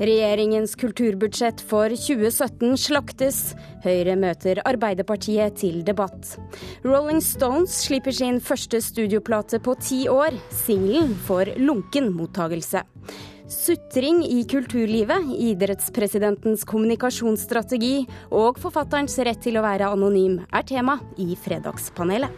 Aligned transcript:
Regjeringens 0.00 0.78
kulturbudsjett 0.80 1.60
for 1.68 1.92
2017 1.92 2.78
slaktes. 2.80 3.40
Høyre 3.84 4.14
møter 4.16 4.62
Arbeiderpartiet 4.64 5.58
til 5.60 5.82
debatt. 5.84 6.38
Rolling 6.86 7.20
Stones 7.20 7.74
slipper 7.82 8.16
sin 8.16 8.40
første 8.40 8.80
studioplate 8.80 9.60
på 9.60 9.76
ti 9.84 10.00
år. 10.08 10.38
Singelen 10.62 11.12
får 11.28 11.52
lunken 11.60 12.08
mottagelse. 12.16 12.80
Sutring 13.50 14.24
i 14.24 14.40
kulturlivet, 14.48 15.36
idrettspresidentens 15.36 16.64
kommunikasjonsstrategi 16.64 18.06
og 18.32 18.56
forfatterens 18.62 19.20
rett 19.20 19.44
til 19.44 19.60
å 19.60 19.68
være 19.68 19.92
anonym 19.92 20.40
er 20.48 20.64
tema 20.64 20.96
i 21.20 21.34
Fredagspanelet. 21.36 22.32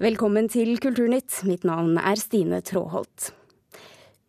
Velkommen 0.00 0.48
til 0.48 0.78
Kulturnytt. 0.80 1.42
Mitt 1.44 1.68
navn 1.68 1.98
er 2.00 2.16
Stine 2.16 2.64
Tråholt 2.64 3.34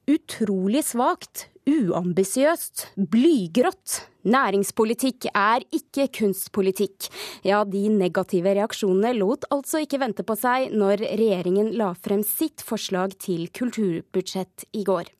utrolig 0.08 0.84
svakt, 0.88 1.48
uambisiøst, 1.68 2.88
blygrått. 2.96 4.04
Næringspolitikk 4.28 5.30
er 5.32 5.64
ikke 5.72 6.08
kunstpolitikk. 6.20 7.10
Ja, 7.48 7.62
de 7.68 7.86
negative 7.92 8.56
reaksjonene 8.58 9.14
lot 9.20 9.48
altså 9.54 9.84
ikke 9.84 10.02
vente 10.04 10.26
på 10.28 10.36
seg 10.40 10.74
når 10.76 11.04
regjeringen 11.06 11.74
la 11.80 11.94
frem 11.96 12.24
sitt 12.28 12.64
forslag 12.66 13.16
til 13.24 13.48
kulturbudsjett 13.56 14.68
i 14.76 14.84
går. 14.88 15.12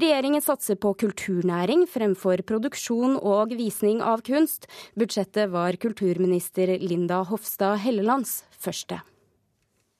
Regjeringen 0.00 0.42
satser 0.42 0.78
på 0.80 0.94
kulturnæring 1.02 1.84
fremfor 1.90 2.40
produksjon 2.48 3.18
og 3.18 3.52
visning 3.58 4.00
av 4.00 4.24
kunst. 4.26 4.66
Budsjettet 4.98 5.52
var 5.52 5.76
kulturminister 5.82 6.72
Linda 6.80 7.20
Hofstad 7.28 7.82
Hellelands 7.84 8.40
første. 8.56 9.02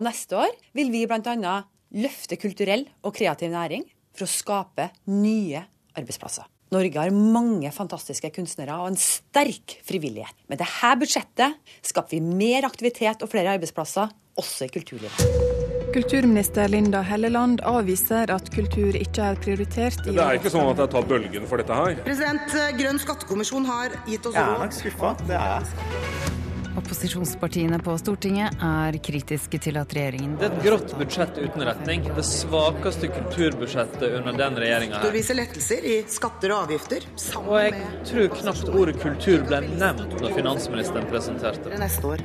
Neste 0.01 0.39
år 0.47 0.55
vil 0.73 0.95
vi 0.95 1.05
bl.a. 1.07 1.57
løfte 1.93 2.41
kulturell 2.41 2.87
og 3.05 3.19
kreativ 3.19 3.53
næring 3.53 3.85
for 4.17 4.27
å 4.27 4.31
skape 4.31 4.91
nye 5.11 5.65
arbeidsplasser. 5.97 6.49
Norge 6.71 7.03
har 7.03 7.11
mange 7.11 7.71
fantastiske 7.75 8.31
kunstnere 8.35 8.77
og 8.79 8.93
en 8.93 8.99
sterk 9.01 9.81
frivillighet. 9.87 10.37
Med 10.51 10.61
dette 10.63 10.93
budsjettet 11.01 11.59
skaper 11.83 12.15
vi 12.15 12.21
mer 12.23 12.69
aktivitet 12.69 13.25
og 13.27 13.33
flere 13.33 13.57
arbeidsplasser, 13.57 14.13
også 14.39 14.69
i 14.69 14.75
kulturlivet. 14.77 15.49
Kulturminister 15.91 16.71
Linda 16.71 17.01
Helleland 17.03 17.65
avviser 17.67 18.31
at 18.31 18.53
kultur 18.55 18.95
ikke 18.95 19.33
er 19.33 19.41
prioritert. 19.43 19.99
I 20.07 20.15
det 20.15 20.23
er 20.23 20.39
ikke 20.39 20.53
sånn 20.55 20.71
at 20.71 20.85
jeg 20.85 20.95
tar 20.95 21.09
bølgen 21.11 21.51
for 21.51 21.59
dette 21.59 21.79
her. 21.83 21.99
President, 22.07 22.59
Grønn 22.79 23.03
skattekommisjon 23.03 23.67
har 23.67 23.99
gitt 24.07 24.31
oss 24.31 24.39
Jeg 24.39 24.47
er 24.47 24.63
nok 24.63 24.79
skuffa, 24.79 25.17
det 25.27 25.41
er 25.41 25.57
jeg. 25.57 26.40
Opposisjonspartiene 26.81 27.79
på 27.85 27.93
Stortinget 28.01 28.63
er 28.65 28.97
kritiske 29.05 29.59
til 29.61 29.77
at 29.81 29.93
regjeringen 29.93 30.39
Det 30.41 30.47
er 30.49 30.55
et 30.57 30.65
grått 30.65 30.95
budsjett 30.97 31.37
uten 31.37 31.65
retning. 31.69 32.07
Det 32.17 32.25
svakeste 32.25 33.11
kulturbudsjettet 33.13 34.17
under 34.21 34.39
den 34.39 34.57
regjeringa. 34.63 35.03
Du 35.05 35.11
viser 35.13 35.37
lettelser 35.37 35.85
i 35.85 35.99
skatter 36.09 36.55
og 36.55 36.65
avgifter. 36.65 37.05
Og 37.43 37.53
jeg 37.61 37.85
tror 38.09 38.33
knapt 38.39 38.73
ordet 38.73 38.97
kultur 39.03 39.45
ble 39.51 39.61
nevnt 39.75 40.17
når 40.23 40.37
finansministeren 40.39 41.11
presenterte 41.13 41.69
det. 41.69 41.83
Neste 41.85 42.15
år. 42.15 42.25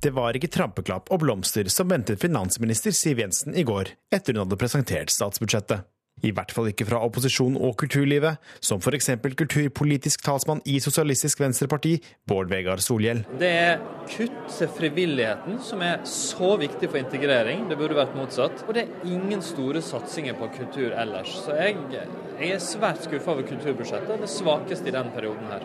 Det 0.00 0.10
var 0.16 0.34
ikke 0.34 0.50
trampeklapp 0.50 1.12
og 1.12 1.22
blomster 1.22 1.68
som 1.70 1.90
ventet 1.92 2.18
finansminister 2.22 2.94
Siv 2.96 3.20
Jensen 3.20 3.54
i 3.54 3.66
går, 3.68 3.94
etter 4.10 4.34
hun 4.34 4.46
hadde 4.46 4.58
presentert 4.58 5.12
statsbudsjettet. 5.12 5.86
I 6.26 6.32
hvert 6.36 6.52
fall 6.52 6.70
ikke 6.70 6.86
fra 6.88 7.00
opposisjon 7.06 7.56
og 7.56 7.76
kulturlivet, 7.80 8.40
som 8.60 8.80
f.eks. 8.82 9.10
kulturpolitisk 9.40 10.24
talsmann 10.26 10.62
i 10.68 10.78
Sosialistisk 10.82 11.40
Venstreparti, 11.40 11.96
Bård 12.28 12.50
Vegar 12.52 12.82
Solhjell. 12.84 13.24
Det 13.40 13.50
er 13.50 13.82
kutt 14.10 14.38
til 14.52 14.72
frivilligheten 14.76 15.60
som 15.64 15.84
er 15.86 16.02
så 16.08 16.54
viktig 16.60 16.90
for 16.90 17.00
integrering. 17.00 17.66
Det 17.70 17.78
burde 17.80 17.98
vært 17.98 18.16
motsatt. 18.18 18.64
Og 18.66 18.76
det 18.76 18.86
er 18.86 19.12
ingen 19.14 19.42
store 19.44 19.82
satsinger 19.84 20.36
på 20.38 20.50
kultur 20.58 20.92
ellers. 20.92 21.32
Så 21.44 21.56
jeg, 21.56 21.78
jeg 21.94 22.54
er 22.56 22.64
svært 22.64 23.04
skuffa 23.06 23.34
over 23.34 23.46
kulturbudsjettet, 23.48 24.20
det 24.20 24.32
svakeste 24.32 24.90
i 24.90 24.96
den 24.96 25.12
perioden 25.14 25.48
her. 25.52 25.64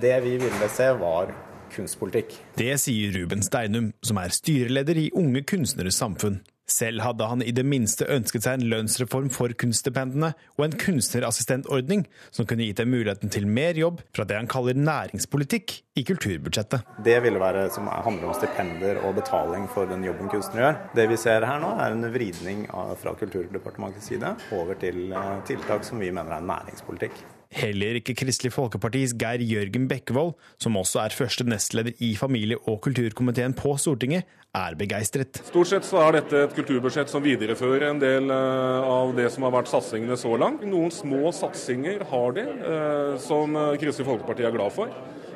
Det 0.00 0.16
vi 0.24 0.36
ville 0.40 0.68
se, 0.72 0.88
var 1.00 1.32
kunstpolitikk. 1.74 2.34
Det 2.58 2.72
sier 2.82 3.12
Ruben 3.14 3.44
Steinum, 3.46 3.92
som 4.02 4.18
er 4.20 4.34
styreleder 4.34 4.98
i 4.98 5.10
Unge 5.16 5.44
kunstneres 5.46 6.00
samfunn. 6.00 6.40
Selv 6.70 7.02
hadde 7.02 7.26
han 7.26 7.42
i 7.42 7.52
det 7.54 7.64
minste 7.66 8.06
ønsket 8.10 8.46
seg 8.46 8.60
en 8.60 8.68
lønnsreform 8.70 9.30
for 9.34 9.52
kunststipendene 9.58 10.32
og 10.56 10.66
en 10.66 10.76
kunstnerassistentordning 10.78 12.04
som 12.30 12.46
kunne 12.46 12.68
gitt 12.68 12.78
dem 12.80 12.92
muligheten 12.94 13.32
til 13.32 13.48
mer 13.50 13.78
jobb 13.78 14.04
fra 14.14 14.26
det 14.28 14.38
han 14.38 14.50
kaller 14.50 14.78
næringspolitikk 14.78 15.80
i 15.98 16.04
kulturbudsjettet. 16.06 16.86
Det 17.04 17.18
ville 17.24 17.42
være 17.42 17.66
som 17.74 17.90
handler 17.90 18.30
om 18.30 18.38
stipender 18.38 19.02
og 19.02 19.18
betaling 19.18 19.66
for 19.74 19.90
den 19.90 20.06
jobben 20.06 20.30
kunstnere 20.30 20.68
gjør. 20.68 20.78
Det 21.00 21.08
vi 21.10 21.18
ser 21.20 21.48
her 21.48 21.60
nå, 21.62 21.74
er 21.82 21.96
en 21.96 22.12
vridning 22.14 22.64
fra 22.70 23.16
Kulturdepartementets 23.18 24.12
side 24.12 24.36
over 24.56 24.78
til 24.80 25.10
eh, 25.10 25.36
tiltak 25.48 25.84
som 25.86 26.00
vi 26.00 26.14
mener 26.14 26.38
er 26.38 26.48
næringspolitikk. 26.54 27.18
Heller 27.50 27.96
ikke 27.98 28.14
Kristelig 28.14 28.52
Folkepartis 28.54 29.10
Geir 29.18 29.42
Jørgen 29.42 29.88
Bekkevold, 29.90 30.36
som 30.62 30.76
også 30.78 31.00
er 31.02 31.16
første 31.16 31.42
nestleder 31.48 31.96
i 31.98 32.12
familie- 32.14 32.60
og 32.70 32.78
kulturkomiteen 32.84 33.56
på 33.58 33.74
Stortinget, 33.74 34.28
er 34.54 34.76
begeistret. 34.78 35.42
Stort 35.48 35.70
sett 35.70 35.86
så 35.86 35.98
er 36.04 36.20
dette 36.20 36.44
et 36.44 36.54
kulturbudsjett 36.54 37.10
som 37.10 37.22
viderefører 37.22 37.88
en 37.88 38.02
del 38.02 38.30
eh, 38.30 38.86
av 38.94 39.10
det 39.18 39.28
som 39.34 39.46
har 39.46 39.54
vært 39.58 39.70
satsingene 39.70 40.18
så 40.18 40.36
langt. 40.38 40.62
Noen 40.66 40.94
små 40.94 41.34
satsinger 41.34 42.06
har 42.10 42.38
de, 42.38 42.46
eh, 42.46 43.12
som 43.22 43.58
Kristelig 43.82 44.06
Folkeparti 44.12 44.46
er 44.46 44.54
glad 44.54 44.74
for. 44.74 44.94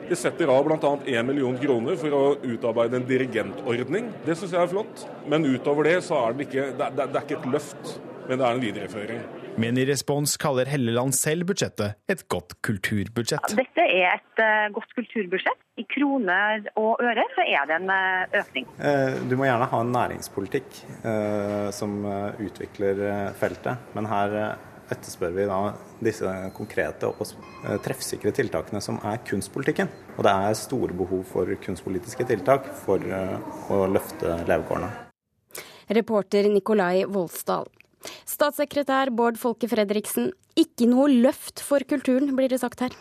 De 0.08 0.18
setter 0.18 0.50
av 0.52 0.66
bl.a. 0.66 0.96
1 1.02 1.26
million 1.26 1.56
kroner 1.58 1.96
for 1.98 2.14
å 2.14 2.24
utarbeide 2.44 3.00
en 3.00 3.06
dirigentordning. 3.08 4.10
Det 4.26 4.36
syns 4.38 4.52
jeg 4.54 4.62
er 4.62 4.70
flott. 4.70 5.06
Men 5.26 5.46
utover 5.48 5.90
det 5.90 5.96
så 6.06 6.28
er 6.28 6.36
det 6.36 6.46
ikke, 6.46 6.68
det 6.78 6.90
er, 6.90 7.00
det 7.00 7.08
er 7.18 7.24
ikke 7.24 7.40
et 7.40 7.50
løft, 7.56 7.96
men 8.28 8.38
det 8.38 8.44
er 8.44 8.52
en 8.52 8.68
videreføring. 8.68 9.24
Men 9.56 9.78
i 9.78 9.84
respons 9.86 10.36
kaller 10.36 10.66
Helleland 10.66 11.14
selv 11.14 11.46
budsjettet 11.46 11.94
et 12.10 12.24
godt 12.32 12.56
kulturbudsjett. 12.66 13.54
Dette 13.54 13.84
er 13.86 14.16
et 14.16 14.40
uh, 14.42 14.66
godt 14.74 14.94
kulturbudsjett. 14.98 15.60
I 15.78 15.84
kroner 15.90 16.66
og 16.78 17.02
øre 17.02 17.22
så 17.36 17.44
er 17.46 17.68
det 17.70 17.76
en 17.78 17.92
uh, 17.92 18.40
økning. 18.40 18.66
Uh, 18.80 19.14
du 19.30 19.36
må 19.38 19.46
gjerne 19.46 19.68
ha 19.70 19.82
en 19.82 19.92
næringspolitikk 19.94 20.80
som 21.74 21.92
utvikler 22.42 23.00
feltet, 23.38 23.90
men 23.94 24.06
her 24.08 24.34
etterspør 24.92 25.32
vi 25.36 25.46
da 25.48 25.58
disse 26.04 26.30
konkrete 26.56 27.08
og 27.08 27.78
treffsikre 27.84 28.32
tiltakene 28.36 28.80
som 28.84 28.98
er 29.06 29.20
kunstpolitikken. 29.28 29.90
Og 30.16 30.24
det 30.26 30.34
er 30.34 30.58
store 30.58 30.96
behov 30.96 31.24
for 31.30 31.54
kunstpolitiske 31.64 32.26
tiltak 32.30 32.68
for 32.84 33.04
å 33.04 33.80
løfte 33.92 34.38
levekårene. 34.48 34.90
Reporter 35.94 36.48
Nikolai 36.52 37.04
Volsdal. 37.04 37.68
Statssekretær 38.34 39.12
Bård 39.14 39.38
Folke 39.38 39.68
Fredriksen, 39.70 40.32
ikke 40.58 40.88
noe 40.90 41.10
løft 41.12 41.62
for 41.62 41.84
kulturen, 41.86 42.32
blir 42.34 42.50
det 42.50 42.62
sagt 42.64 42.82
her. 42.82 42.94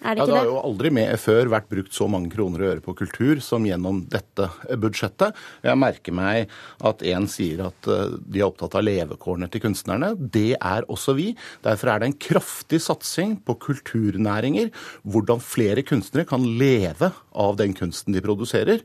Er 0.00 0.16
det, 0.16 0.22
ja, 0.22 0.26
det 0.30 0.36
har 0.38 0.46
jo 0.48 0.60
aldri 0.64 0.88
med 0.96 1.10
før 1.20 1.50
vært 1.52 1.66
brukt 1.68 1.92
så 1.92 2.06
mange 2.08 2.30
kroner 2.32 2.62
og 2.62 2.70
øre 2.70 2.82
på 2.84 2.94
kultur 2.96 3.40
som 3.44 3.66
gjennom 3.68 3.98
dette 4.08 4.46
budsjettet. 4.80 5.36
Jeg 5.66 5.76
merker 5.76 6.14
meg 6.16 6.54
at 6.88 7.04
en 7.12 7.28
sier 7.28 7.60
at 7.66 7.88
eh, 7.92 8.14
de 8.24 8.40
er 8.40 8.46
opptatt 8.48 8.78
av 8.80 8.86
levekårene 8.86 9.50
til 9.52 9.66
kunstnerne. 9.66 10.14
Det 10.16 10.54
er 10.56 10.88
også 10.88 11.14
vi. 11.18 11.34
Derfor 11.66 11.92
er 11.92 12.00
det 12.00 12.08
en 12.08 12.16
kraftig 12.30 12.80
satsing 12.86 13.36
på 13.44 13.58
kulturnæringer. 13.60 14.72
Hvordan 15.04 15.44
flere 15.44 15.84
kunstnere 15.84 16.24
kan 16.32 16.48
leve 16.48 17.12
av 17.36 17.60
den 17.60 17.76
kunsten 17.76 18.16
de 18.16 18.24
produserer. 18.24 18.80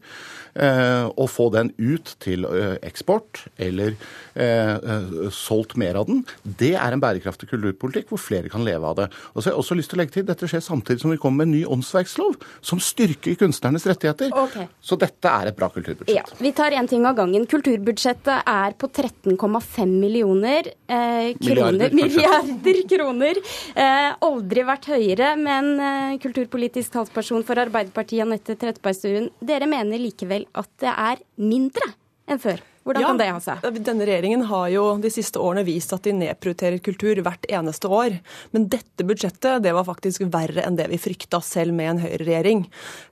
Eh, 0.56 1.08
og 1.20 1.28
få 1.28 1.50
den 1.52 1.74
ut 1.76 2.14
til 2.24 2.46
eh, 2.48 2.78
eksport, 2.88 3.42
eller 3.60 3.98
eh, 4.40 5.28
solgt 5.36 5.76
mer 5.80 6.00
av 6.00 6.08
den. 6.08 6.22
Det 6.44 6.72
er 6.80 6.96
en 6.96 7.02
bærekraftig 7.04 7.50
kulturpolitikk 7.50 8.14
hvor 8.14 8.22
flere 8.22 8.52
kan 8.52 8.64
leve 8.64 8.88
av 8.88 8.96
det. 9.02 9.08
Og 9.34 9.42
så 9.42 9.50
har 9.50 9.56
jeg 9.56 9.64
også 9.66 9.78
lyst 9.80 9.92
til 9.92 10.00
å 10.00 10.02
legge 10.04 10.16
til, 10.16 10.28
Dette 10.30 10.48
skjer 10.48 10.64
samtidig 10.64 11.04
som 11.04 11.12
vi 11.12 11.20
kommer 11.20 11.44
med 11.44 11.50
en 11.50 11.56
ny 11.58 11.64
åndsverkslov, 11.76 12.38
som 12.64 12.80
styrker 12.80 13.36
kunstnernes 13.42 13.84
rettigheter. 13.90 14.32
Okay. 14.46 14.70
Så 14.80 14.96
dette 15.02 15.34
er 15.42 15.52
et 15.52 15.58
bra 15.60 15.68
kulturbudsjett. 15.74 16.16
Ja, 16.16 16.24
Vi 16.40 16.54
tar 16.56 16.72
én 16.72 16.88
ting 16.88 17.04
av 17.08 17.18
gangen. 17.20 17.48
Kulturbudsjettet 17.52 18.48
er 18.48 18.80
på 18.80 18.88
13,5 18.88 19.92
millioner 19.92 20.72
eh, 20.72 21.36
kroner. 21.36 21.92
Milliarder, 21.92 22.00
milliarder 22.00 22.82
kroner. 22.96 23.44
Eh, 23.76 24.10
aldri 24.24 24.66
vært 24.72 24.90
høyere, 24.94 25.36
men 25.36 25.72
eh, 25.76 26.18
kulturpolitisk 26.24 26.96
talsperson 26.96 27.44
for 27.44 27.60
Arbeiderpartiet, 27.60 28.24
Anette 28.24 28.56
Trettebergstuen, 28.56 29.30
dere 29.44 29.68
mener 29.68 30.00
likevel 30.00 30.45
at 30.54 30.70
det 30.82 30.92
er 30.92 31.22
mindre 31.42 31.94
enn 32.30 32.42
før? 32.42 32.62
Hvordan 32.86 33.02
ja, 33.02 33.08
kan 33.10 33.18
det 33.18 33.26
ha 33.34 33.40
seg? 33.42 33.64
Denne 33.82 34.06
regjeringen 34.06 34.44
har 34.46 34.68
jo 34.70 34.84
de 35.02 35.10
siste 35.10 35.42
årene 35.42 35.64
vist 35.66 35.90
at 35.96 36.06
de 36.06 36.12
nedprioriterer 36.14 36.78
kultur 36.86 37.18
hvert 37.26 37.48
eneste 37.50 37.90
år. 37.90 38.20
Men 38.54 38.68
dette 38.70 39.02
budsjettet 39.10 39.64
det 39.66 39.72
var 39.74 39.88
faktisk 39.88 40.22
verre 40.30 40.62
enn 40.62 40.78
det 40.78 40.86
vi 40.92 41.00
frykta 41.02 41.40
selv 41.42 41.74
med 41.74 41.96
en 41.96 42.02
høyreregjering. 42.04 42.62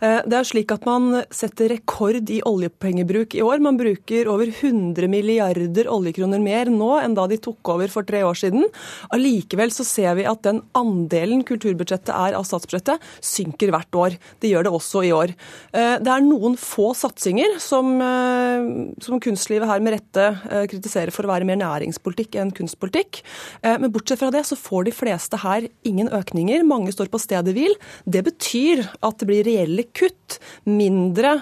Eh, 0.06 0.20
det 0.30 0.38
er 0.38 0.46
slik 0.46 0.70
at 0.76 0.86
man 0.86 1.24
setter 1.34 1.74
rekord 1.74 2.30
i 2.30 2.38
oljepengebruk 2.46 3.34
i 3.34 3.42
år. 3.42 3.64
Man 3.66 3.80
bruker 3.80 4.30
over 4.30 4.52
100 4.52 5.10
milliarder 5.10 5.90
oljekroner 5.90 6.44
mer 6.44 6.70
nå 6.70 6.92
enn 7.00 7.18
da 7.18 7.26
de 7.32 7.42
tok 7.42 7.74
over 7.74 7.90
for 7.90 8.06
tre 8.06 8.22
år 8.28 8.38
siden. 8.44 8.70
Allikevel 9.18 9.74
så 9.74 9.88
ser 9.90 10.14
vi 10.22 10.28
at 10.30 10.46
den 10.46 10.62
andelen 10.78 11.42
kulturbudsjettet 11.50 12.14
er 12.14 12.38
av 12.38 12.46
statsbudsjettet, 12.46 13.02
synker 13.26 13.74
hvert 13.74 14.00
år. 14.04 14.22
Det 14.38 14.54
gjør 14.54 14.70
det 14.70 14.76
også 14.78 15.04
i 15.10 15.12
år. 15.18 15.34
Eh, 15.74 15.98
det 15.98 16.14
er 16.14 16.30
noen 16.30 16.62
få 16.62 16.92
satsinger 16.94 17.58
som, 17.58 17.96
eh, 17.98 18.72
som 19.02 19.18
kunstlivet 19.18 19.63
vi 19.64 19.72
her 19.72 19.84
med 19.84 19.98
rette 19.98 20.30
kritiserer 20.70 20.84
kritisere 20.84 21.14
for 21.14 21.26
å 21.26 21.32
være 21.32 21.48
mer 21.48 21.60
næringspolitikk 21.62 22.38
enn 22.40 22.52
kunstpolitikk. 22.56 23.22
Eh, 23.64 23.78
men 23.80 23.92
bortsett 23.94 24.20
fra 24.20 24.32
det 24.34 24.44
så 24.48 24.58
får 24.60 24.88
de 24.88 24.96
fleste 24.96 25.40
her 25.44 25.68
ingen 25.88 26.10
økninger. 26.14 26.64
Mange 26.68 26.94
står 26.94 27.12
på 27.14 27.22
stedet 27.22 27.56
hvil. 27.56 27.76
Det 28.06 28.24
betyr 28.26 28.84
at 29.02 29.20
det 29.20 29.30
blir 29.30 29.48
reelle 29.48 29.88
kutt. 29.96 30.40
Mindre, 30.66 31.36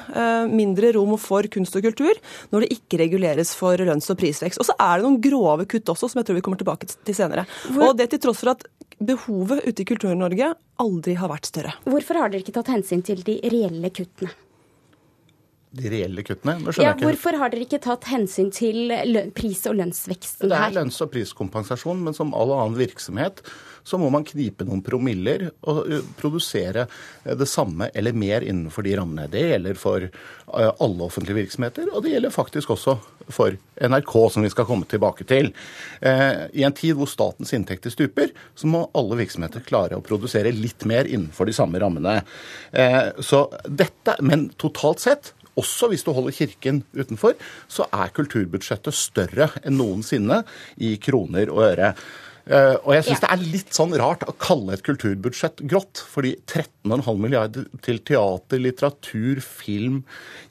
mindre 0.51 0.91
rom 0.95 1.13
for 1.21 1.47
kunst 1.51 1.75
og 1.77 1.85
kultur 1.85 2.17
når 2.51 2.65
det 2.65 2.75
ikke 2.75 2.99
reguleres 3.01 3.53
for 3.57 3.79
lønns- 3.79 4.09
og 4.11 4.19
prisvekst. 4.19 4.59
Og 4.61 4.67
så 4.67 4.75
er 4.75 4.99
det 4.99 5.07
noen 5.07 5.21
grove 5.23 5.67
kutt 5.69 5.89
også, 5.91 6.11
som 6.11 6.21
jeg 6.21 6.29
tror 6.29 6.39
vi 6.39 6.45
kommer 6.45 6.61
tilbake 6.61 6.89
til 6.91 7.17
senere. 7.17 7.47
Og 7.77 7.95
det 7.97 8.11
til 8.11 8.21
tross 8.25 8.43
for 8.43 8.53
at 8.53 8.65
behovet 9.01 9.65
ute 9.65 9.81
i 9.81 9.87
Kultur-Norge 9.87 10.53
aldri 10.81 11.17
har 11.17 11.31
vært 11.31 11.49
større. 11.49 11.73
Hvorfor 11.89 12.21
har 12.21 12.31
dere 12.31 12.43
ikke 12.43 12.55
tatt 12.59 12.71
hensyn 12.73 13.03
til 13.05 13.23
de 13.25 13.39
reelle 13.51 13.93
kuttene? 13.93 14.33
De 15.71 15.87
reelle 15.87 16.23
kuttene. 16.27 16.57
Ja, 16.83 16.91
hvorfor 16.99 17.37
har 17.39 17.51
dere 17.53 17.63
ikke 17.63 17.79
tatt 17.79 18.09
hensyn 18.11 18.49
til 18.51 18.91
pris- 19.37 19.63
og 19.69 19.77
lønnsveksten 19.79 20.49
her? 20.49 20.51
Det 20.51 20.61
er 20.65 20.79
lønns- 20.81 20.99
og 21.03 21.11
priskompensasjon, 21.13 22.01
men 22.03 22.17
som 22.17 22.33
all 22.35 22.51
annen 22.57 22.75
virksomhet 22.79 23.39
så 23.87 23.97
må 23.97 24.11
man 24.13 24.25
knipe 24.27 24.61
noen 24.67 24.83
promiller 24.85 25.47
og 25.65 25.87
produsere 26.19 26.83
det 27.25 27.47
samme 27.49 27.87
eller 27.97 28.13
mer 28.13 28.43
innenfor 28.45 28.85
de 28.85 28.93
rammene. 28.99 29.25
Det 29.31 29.41
gjelder 29.47 29.79
for 29.79 30.05
alle 30.51 31.07
offentlige 31.07 31.39
virksomheter, 31.39 31.89
og 31.89 32.03
det 32.03 32.13
gjelder 32.13 32.35
faktisk 32.35 32.75
også 32.75 32.99
for 33.31 33.55
NRK, 33.81 34.13
som 34.35 34.45
vi 34.45 34.51
skal 34.53 34.67
komme 34.69 34.85
tilbake 34.91 35.25
til. 35.25 35.49
I 36.03 36.67
en 36.67 36.77
tid 36.77 36.99
hvor 36.99 37.09
statens 37.09 37.55
inntekter 37.57 37.93
stuper, 37.93 38.35
så 38.53 38.69
må 38.69 38.83
alle 38.97 39.17
virksomheter 39.23 39.65
klare 39.65 39.97
å 39.97 40.05
produsere 40.05 40.53
litt 40.53 40.85
mer 40.85 41.09
innenfor 41.09 41.49
de 41.49 41.55
samme 41.55 41.81
rammene. 41.81 42.19
Så 43.23 43.47
dette, 43.65 44.19
Men 44.21 44.51
totalt 44.61 45.01
sett 45.01 45.33
også 45.59 45.91
hvis 45.91 46.05
du 46.07 46.13
holder 46.15 46.35
Kirken 46.35 46.83
utenfor, 46.95 47.35
så 47.67 47.87
er 47.91 48.13
kulturbudsjettet 48.15 48.95
større 48.95 49.49
enn 49.65 49.77
noensinne 49.79 50.41
i 50.79 50.95
kroner 51.01 51.51
og 51.51 51.65
øre. 51.71 51.93
Uh, 52.49 52.75
og 52.81 52.95
jeg 52.95 53.05
syns 53.05 53.19
ja. 53.19 53.21
det 53.23 53.29
er 53.35 53.51
litt 53.53 53.75
sånn 53.75 53.93
rart 53.99 54.23
å 54.25 54.33
kalle 54.41 54.75
et 54.75 54.83
kulturbudsjett 54.85 55.61
grått. 55.69 56.01
Fordi 56.11 56.33
13,5 56.49 57.21
milliarder 57.21 57.67
til 57.85 58.01
teater, 58.07 58.61
litteratur, 58.61 59.41
film, 59.45 60.01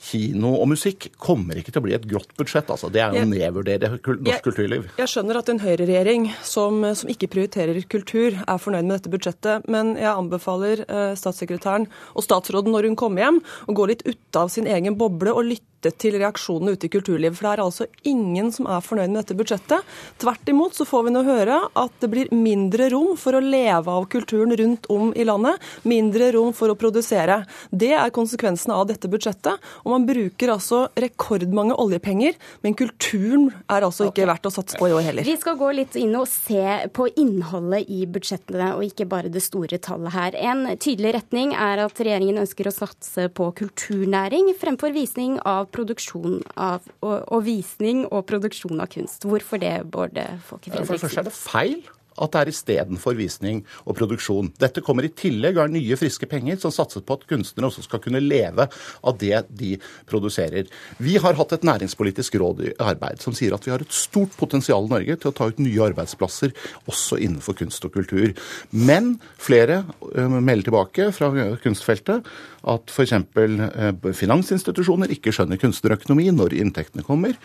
kino 0.01 0.53
og 0.59 0.71
musikk 0.71 1.09
kommer 1.21 1.59
ikke 1.59 1.73
til 1.73 1.83
å 1.83 1.85
bli 1.87 1.95
et 1.97 2.07
grått 2.09 2.35
budsjett. 2.39 2.71
Altså. 2.71 2.91
Det 2.93 3.03
er 3.03 3.15
å 3.15 3.25
nedvurdere 3.27 3.93
norsk 3.95 4.29
jeg, 4.29 4.43
kulturliv. 4.45 4.87
Jeg 5.01 5.11
skjønner 5.11 5.41
at 5.41 5.51
en 5.51 5.63
høyreregjering 5.63 6.29
som, 6.47 6.83
som 6.97 7.11
ikke 7.11 7.31
prioriterer 7.33 7.81
kultur, 7.91 8.37
er 8.39 8.61
fornøyd 8.61 8.87
med 8.87 8.97
dette 8.97 9.13
budsjettet. 9.13 9.67
Men 9.71 9.95
jeg 9.99 10.11
anbefaler 10.11 10.85
uh, 10.87 11.11
statssekretæren 11.19 11.89
og 12.15 12.25
statsråden 12.25 12.73
når 12.73 12.91
hun 12.91 12.99
kommer 12.99 13.27
hjem, 13.27 13.43
å 13.67 13.75
gå 13.77 13.89
litt 13.91 14.05
ut 14.07 14.39
av 14.39 14.51
sin 14.53 14.69
egen 14.69 14.97
boble 14.99 15.35
og 15.35 15.47
lytte 15.49 15.70
lyttet 15.81 15.97
til 16.01 16.17
reaksjonene 16.19 16.75
ute 16.75 16.87
i 16.87 16.91
kulturlivet. 16.91 17.37
For 17.37 17.47
det 17.47 17.51
er 17.51 17.63
altså 17.63 17.87
ingen 18.03 18.51
som 18.53 18.67
er 18.69 18.81
fornøyd 18.81 19.11
med 19.11 19.21
dette 19.21 19.37
budsjettet. 19.37 19.81
Tvert 20.21 20.49
imot 20.49 20.75
så 20.77 20.85
får 20.85 21.07
vi 21.07 21.13
nå 21.15 21.23
høre 21.25 21.57
at 21.73 21.91
det 22.01 22.09
blir 22.11 22.31
mindre 22.33 22.89
rom 22.91 23.15
for 23.17 23.35
å 23.35 23.41
leve 23.41 23.89
av 23.89 24.07
kulturen 24.11 24.53
rundt 24.57 24.87
om 24.89 25.11
i 25.15 25.25
landet. 25.25 25.61
Mindre 25.83 26.31
rom 26.35 26.53
for 26.53 26.71
å 26.71 26.77
produsere. 26.77 27.43
Det 27.71 27.93
er 27.93 28.13
konsekvensene 28.13 28.75
av 28.75 28.87
dette 28.89 29.09
budsjettet. 29.09 29.57
Og 29.83 29.95
man 29.95 30.05
bruker 30.05 30.53
altså 30.53 30.83
rekordmange 30.95 31.77
oljepenger, 31.81 32.37
men 32.61 32.77
kulturen 32.77 33.49
er 33.71 33.85
altså 33.87 34.09
ikke 34.09 34.27
verdt 34.29 34.49
å 34.49 34.53
satse 34.53 34.77
på 34.79 34.89
i 34.89 34.95
år 34.95 35.07
heller. 35.09 35.25
Vi 35.25 35.37
skal 35.41 35.57
gå 35.59 35.71
litt 35.75 35.97
inn 35.99 36.13
og 36.19 36.29
se 36.29 36.89
på 36.93 37.07
innholdet 37.17 37.89
i 37.89 38.03
budsjettene, 38.09 38.73
og 38.77 38.85
ikke 38.85 39.07
bare 39.09 39.31
det 39.31 39.43
store 39.43 39.79
tallet 39.81 40.13
her. 40.13 40.37
En 40.51 40.65
tydelig 40.81 41.15
retning 41.17 41.55
er 41.57 41.81
at 41.85 41.99
regjeringen 42.01 42.41
ønsker 42.43 42.69
å 42.69 42.75
satse 42.75 43.27
på 43.33 43.49
kulturnæring 43.57 44.51
fremfor 44.61 44.93
visning 44.95 45.37
av 45.47 45.70
produksjon 45.73 46.41
av, 46.55 46.85
og, 47.01 47.17
og, 47.27 47.41
visning 47.47 48.05
og 48.09 48.25
produksjon 48.29 48.83
av 48.83 48.91
kunst. 48.93 49.25
Hvorfor 49.27 49.61
det, 49.61 49.75
Bård 49.91 50.17
Folke 50.45 50.71
Fredriksen? 50.71 50.85
For 50.85 50.97
det 50.97 51.05
første 51.05 51.23
er 51.23 51.29
det 51.29 51.35
feil 51.37 51.81
at 52.21 52.33
det 52.33 52.41
er 52.41 52.51
istedenfor 52.51 53.17
visning 53.17 53.63
og 53.85 53.97
produksjon. 53.97 54.51
Dette 54.61 54.83
kommer 54.85 55.07
i 55.07 55.13
tillegg 55.13 55.59
av 55.61 55.71
nye, 55.73 55.97
friske 55.99 56.29
penger 56.29 56.59
som 56.61 56.73
satser 56.73 57.03
på 57.05 57.17
at 57.17 57.25
kunstnere 57.29 57.69
også 57.69 57.85
skal 57.85 58.03
kunne 58.03 58.21
leve 58.23 58.67
av 58.67 59.17
det 59.21 59.43
de 59.49 59.73
produserer. 60.09 60.69
Vi 61.01 61.17
har 61.21 61.37
hatt 61.39 61.55
et 61.57 61.67
næringspolitisk 61.67 62.37
råd 62.41 62.63
i 62.67 62.73
arbeid 62.81 63.23
som 63.23 63.35
sier 63.37 63.55
at 63.55 63.65
vi 63.67 63.73
har 63.73 63.83
et 63.83 63.95
stort 63.95 64.35
potensial 64.39 64.87
i 64.87 64.93
Norge 64.93 65.17
til 65.17 65.31
å 65.31 65.35
ta 65.35 65.49
ut 65.49 65.61
nye 65.61 65.87
arbeidsplasser 65.89 66.53
også 66.89 67.19
innenfor 67.21 67.57
kunst 67.61 67.85
og 67.87 67.95
kultur. 67.97 68.35
Men 68.71 69.15
flere 69.41 69.83
melder 70.13 70.69
tilbake 70.69 71.09
fra 71.15 71.31
kunstfeltet 71.63 72.27
at 72.71 72.93
f.eks. 72.93 73.15
finansinstitusjoner 74.17 75.13
ikke 75.15 75.33
skjønner 75.35 75.59
kunstnerøkonomi 75.61 76.29
når 76.35 76.57
inntektene 76.61 77.05
kommer. 77.05 77.37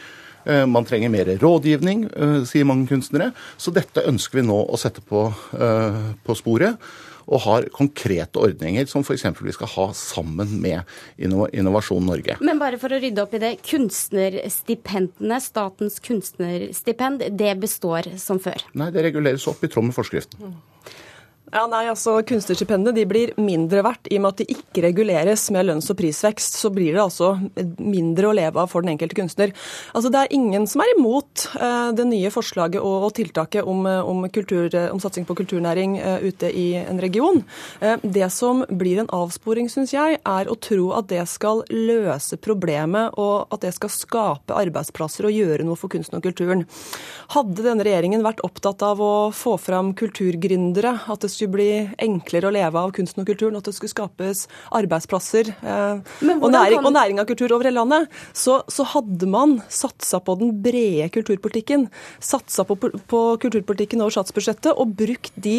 Eh, 0.46 0.66
man 0.66 0.84
trenger 0.84 1.10
mer 1.10 1.32
rådgivning, 1.42 2.06
eh, 2.16 2.44
sier 2.44 2.64
mange 2.64 2.86
kunstnere. 2.88 3.32
Så 3.56 3.72
dette 3.74 4.06
ønsker 4.06 4.40
vi 4.40 4.46
nå 4.46 4.60
å 4.70 4.78
sette 4.78 5.02
på, 5.02 5.26
eh, 5.58 6.14
på 6.24 6.36
sporet 6.38 6.78
og 7.26 7.40
har 7.40 7.62
konkrete 7.74 8.38
ordninger 8.38 8.86
som 8.86 9.02
f.eks. 9.02 9.24
vi 9.42 9.52
skal 9.52 9.66
ha 9.66 9.86
sammen 9.92 10.60
med 10.62 10.84
Innovasjon 11.18 12.06
Norge. 12.06 12.36
Men 12.40 12.58
bare 12.58 12.78
for 12.78 12.94
å 12.94 13.00
rydde 13.02 13.18
opp 13.24 13.34
i 13.34 13.42
det. 13.42 13.62
Kunstnerstipendene, 13.66 15.40
statens 15.42 15.98
kunstnerstipend, 15.98 17.26
det 17.36 17.58
består 17.58 18.16
som 18.16 18.38
før? 18.38 18.62
Nei, 18.74 18.92
det 18.94 19.02
reguleres 19.08 19.46
opp 19.50 19.64
i 19.64 19.70
tråd 19.72 19.88
med 19.88 19.98
forskriften. 19.98 20.38
Mm. 20.38 20.54
Ja, 21.54 21.62
nei, 21.70 21.84
altså 21.86 22.16
Kunstnerstipendene 22.26 23.04
blir 23.06 23.30
mindre 23.38 23.84
verdt 23.86 24.08
i 24.10 24.16
og 24.18 24.24
med 24.24 24.32
at 24.32 24.40
de 24.40 24.56
ikke 24.56 24.82
reguleres 24.82 25.44
med 25.54 25.68
lønns- 25.68 25.86
og 25.92 25.98
prisvekst. 26.00 26.56
Så 26.58 26.72
blir 26.74 26.96
det 26.96 27.04
altså 27.04 27.36
mindre 27.78 28.26
å 28.26 28.34
leve 28.34 28.58
av 28.58 28.72
for 28.72 28.82
den 28.82 28.96
enkelte 28.96 29.14
kunstner. 29.14 29.52
Altså 29.94 30.10
Det 30.10 30.24
er 30.24 30.34
ingen 30.34 30.66
som 30.66 30.82
er 30.82 30.90
imot 30.96 31.44
eh, 31.54 31.92
det 31.94 32.06
nye 32.10 32.32
forslaget 32.34 32.82
og, 32.82 33.06
og 33.06 33.14
tiltaket 33.14 33.62
om, 33.62 33.84
eh, 33.86 34.10
om, 34.10 34.24
kultur, 34.34 34.66
eh, 34.74 34.88
om, 34.90 34.98
satsing 34.98 35.28
på 35.28 35.36
kulturnæring 35.38 35.94
eh, 36.00 36.26
ute 36.26 36.50
i 36.50 36.66
en 36.80 36.98
region. 37.04 37.38
Eh, 37.78 37.94
det 38.02 38.26
som 38.34 38.64
blir 38.66 39.04
en 39.04 39.12
avsporing, 39.14 39.70
syns 39.70 39.94
jeg, 39.94 40.18
er 40.18 40.50
å 40.50 40.58
tro 40.58 40.90
at 40.98 41.06
det 41.14 41.22
skal 41.30 41.62
løse 41.70 42.40
problemet 42.42 43.14
og 43.22 43.54
at 43.54 43.62
det 43.62 43.72
skal 43.78 43.94
skape 43.94 44.58
arbeidsplasser 44.64 45.30
og 45.30 45.38
gjøre 45.38 45.70
noe 45.70 45.78
for 45.78 45.94
kunsten 45.94 46.18
og 46.18 46.26
kulturen. 46.26 46.66
Hadde 47.38 47.62
denne 47.62 47.86
regjeringen 47.86 48.26
vært 48.26 48.42
opptatt 48.42 48.82
av 48.82 48.98
å 48.98 49.14
få 49.30 49.54
fram 49.62 49.94
kulturgründere, 49.94 50.96
at 51.06 51.22
det 51.22 51.30
skulle 51.36 51.45
bli 51.50 51.68
enklere 52.02 52.48
å 52.48 52.54
leve 52.54 52.80
av 52.80 52.92
kunsten 52.96 53.22
og 53.22 53.28
kulturen, 53.30 53.58
at 53.58 53.68
det 53.68 53.74
skulle 53.76 53.92
skapes 53.92 54.44
arbeidsplasser 54.76 55.52
eh, 55.54 56.02
og, 56.36 56.48
næring, 56.52 56.80
kan... 56.80 56.88
og, 56.88 56.94
næring, 56.96 57.20
av 57.22 57.28
kultur 57.28 57.54
over 57.56 57.68
hele 57.68 57.80
landet, 57.80 58.10
så, 58.36 58.58
så 58.72 58.86
hadde 58.94 59.28
man 59.30 59.58
satsa 59.72 60.20
på 60.24 60.36
den 60.40 60.52
brede 60.64 61.08
kulturpolitikken. 61.14 61.88
Satsa 62.22 62.66
på, 62.68 62.78
på 62.78 63.22
kulturpolitikken 63.42 64.02
over 64.04 64.16
statsbudsjettet 64.16 64.72
og 64.74 64.94
brukt 64.98 65.32
de, 65.36 65.58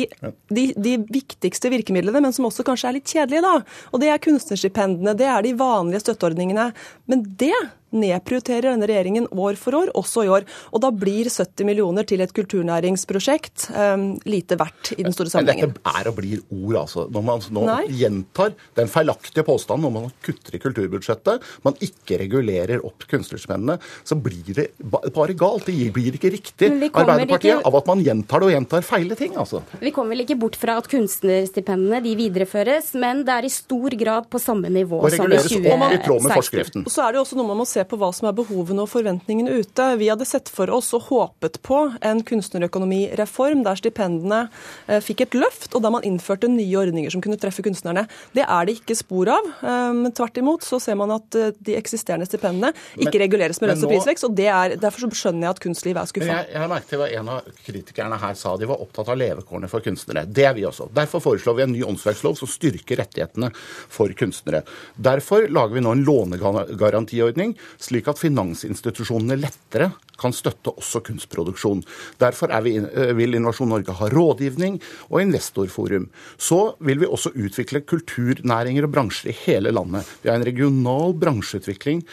de, 0.51 0.69
de, 0.75 0.97
viktigste 1.11 1.71
virkemidlene, 1.73 2.21
men 2.23 2.35
som 2.35 2.47
også 2.49 2.65
kanskje 2.67 2.91
er 2.91 2.97
litt 2.99 3.15
kjedelige, 3.15 3.45
da. 3.45 3.81
Og 3.93 4.03
det 4.03 4.11
er 4.13 4.23
kunstnerstipendene, 4.23 5.15
det 5.17 5.29
er 5.31 5.43
de 5.45 5.55
vanlige 5.57 6.05
støtteordningene. 6.05 6.71
Men 7.09 7.25
det 7.39 7.55
nedprioriterer 8.01 8.71
denne 8.71 8.89
regjeringen 8.89 9.27
år 9.31 9.57
for 9.59 9.77
år, 9.79 9.91
også 9.97 10.25
i 10.25 10.31
år. 10.31 10.47
Og 10.73 10.83
da 10.83 10.91
blir 10.93 11.29
70 11.31 11.67
millioner 11.67 12.07
til 12.07 12.23
et 12.23 12.33
kulturnæringsprosjekt 12.35 13.69
um, 13.73 14.09
lite 14.29 14.57
verdt 14.59 14.93
i 14.97 15.03
den 15.05 15.15
store 15.15 15.33
sammenhengen. 15.33 15.75
Dette 15.75 15.95
er 15.99 16.11
og 16.11 16.17
blir 16.19 16.43
ord, 16.45 16.77
altså. 16.83 17.07
Når 17.13 17.25
man 17.27 17.45
nå 17.57 17.65
gjentar 17.97 18.55
den 18.77 18.91
feilaktige 18.91 19.45
påstanden 19.47 19.89
om 19.89 19.99
man 20.01 20.13
kutter 20.25 20.57
i 20.57 20.61
kulturbudsjettet, 20.63 21.45
man 21.65 21.77
ikke 21.83 22.21
regulerer 22.23 22.83
opp 22.87 23.07
kunstnerspennene, 23.09 23.77
så 24.07 24.17
blir 24.19 24.53
det 24.57 24.69
bare 24.83 25.35
galt. 25.37 25.67
Det 25.67 25.91
blir 25.93 26.15
ikke 26.17 26.31
riktig 26.33 26.69
Arbeiderpartiet 26.87 27.57
ikke... 27.57 27.67
av 27.67 27.75
at 27.79 27.89
man 27.89 28.01
gjentar 28.03 28.41
det 28.41 28.49
og 28.49 28.53
gjentar 28.53 28.85
feile 28.85 29.17
ting, 29.19 29.35
altså. 29.39 29.61
Vi 29.81 29.91
kommer 29.95 30.15
vel 30.15 30.25
ikke 30.25 30.37
bort 30.39 30.57
fra 30.59 30.77
at 30.81 30.89
kunstnerstipendene 30.91 32.01
de 32.05 32.15
videreføres, 32.19 32.93
men 32.99 33.23
det 33.27 33.35
er 33.35 33.47
i 33.47 33.51
stor 33.53 33.95
grad 33.99 34.29
på 34.31 34.41
samme 34.41 34.71
nivå 34.73 35.01
som 35.13 35.31
i 35.31 35.99
2016. 36.05 36.85
Og 36.85 36.91
så 36.91 37.05
er 37.05 37.15
det 37.15 37.21
også 37.21 37.37
noe 37.39 37.47
man 37.49 37.61
må 37.61 37.67
se 37.67 37.83
på 37.89 37.99
hva 37.99 38.11
som 38.15 38.29
er 38.29 38.35
behovene 38.37 38.83
og 38.83 38.91
forventningene 38.91 39.59
ute. 39.61 39.87
Vi 39.99 40.09
hadde 40.11 40.27
sett 40.27 40.51
for 40.53 40.71
oss 40.73 40.93
og 40.97 41.07
håpet 41.09 41.59
på 41.65 41.79
en 42.05 42.23
kunstnerøkonomireform 42.27 43.63
der 43.65 43.79
stipendene 43.79 44.43
eh, 44.87 45.01
fikk 45.03 45.25
et 45.27 45.37
løft, 45.37 45.71
og 45.73 45.83
der 45.85 45.93
man 45.93 46.05
innførte 46.07 46.49
nye 46.51 46.77
ordninger 46.79 47.13
som 47.13 47.23
kunne 47.23 47.39
treffe 47.41 47.65
kunstnerne. 47.65 48.07
Det 48.35 48.45
er 48.45 48.67
det 48.67 48.77
ikke 48.79 48.97
spor 48.97 49.31
av. 49.33 49.49
Men 49.97 50.13
tvert 50.15 50.37
imot 50.39 50.65
så 50.65 50.79
ser 50.81 50.97
man 50.99 51.11
at 51.15 51.37
eh, 51.37 51.53
de 51.57 51.75
eksisterende 51.77 52.27
stipendene 52.29 52.73
ikke 52.97 53.13
men, 53.13 53.21
reguleres 53.23 53.61
med 53.61 53.71
lønns- 53.71 53.85
og 53.87 53.93
prisvekst. 53.93 54.27
og 54.27 54.35
det 54.37 54.49
er, 54.51 54.75
Derfor 54.81 55.05
så 55.05 55.11
skjønner 55.23 55.47
jeg 55.47 55.55
at 55.55 55.63
kunstlivet 55.63 56.01
er 56.01 56.11
skuffa. 56.11 56.29
Jeg, 56.31 56.49
jeg 56.53 56.63
har 56.63 56.71
merket 56.71 56.91
til 56.93 57.01
hva 57.01 57.09
en 57.19 57.31
av 57.33 57.51
kritikerne 57.65 58.19
her 58.21 58.37
sa. 58.39 58.55
De 58.59 58.69
var 58.69 58.83
opptatt 58.83 59.11
av 59.13 59.19
levekårene 59.19 59.69
for 59.71 59.85
kunstnere. 59.85 60.25
Det 60.27 60.47
er 60.47 60.55
vi 60.57 60.65
også. 60.67 60.89
Derfor 60.95 61.23
foreslår 61.23 61.57
vi 61.59 61.65
en 61.65 61.73
ny 61.75 61.83
åndsverkslov 61.87 62.37
som 62.39 62.51
styrker 62.51 63.01
rettighetene 63.01 63.51
for 63.53 64.13
kunstnere. 64.17 64.63
Derfor 64.95 65.47
lager 65.51 65.77
vi 65.77 65.85
nå 65.85 65.95
en 65.95 66.05
lånegarantiordning 66.07 67.55
slik 67.81 68.07
at 68.11 68.21
finansinstitusjonene 68.21 69.37
lettere 69.39 69.91
kan 70.17 70.33
støtte 70.33 70.73
også 70.73 71.03
kunstproduksjon. 71.05 71.83
Derfor 72.21 72.53
vi, 72.63 72.77
eh, 72.77 73.13
vil 73.13 73.35
Innovasjon 73.35 73.69
Norge 73.69 73.93
ha 73.93 74.09
rådgivning 74.09 74.81
og 75.09 75.21
investorforum. 75.21 76.09
Så 76.37 76.75
vil 76.79 76.99
vi 76.99 77.05
også 77.05 77.33
utvikle 77.35 77.81
kulturnæringer 77.81 78.83
og 78.83 78.91
bransjer 78.91 79.31
i 79.31 79.37
hele 79.45 79.71
landet. 79.71 80.05
Vi 80.23 80.29
har 80.29 80.37
en 80.37 80.45
regional 80.45 81.13
bransjeutvikling 81.13 82.03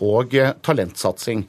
og 0.00 0.34
eh, 0.34 0.52
talentsatsing. 0.62 1.46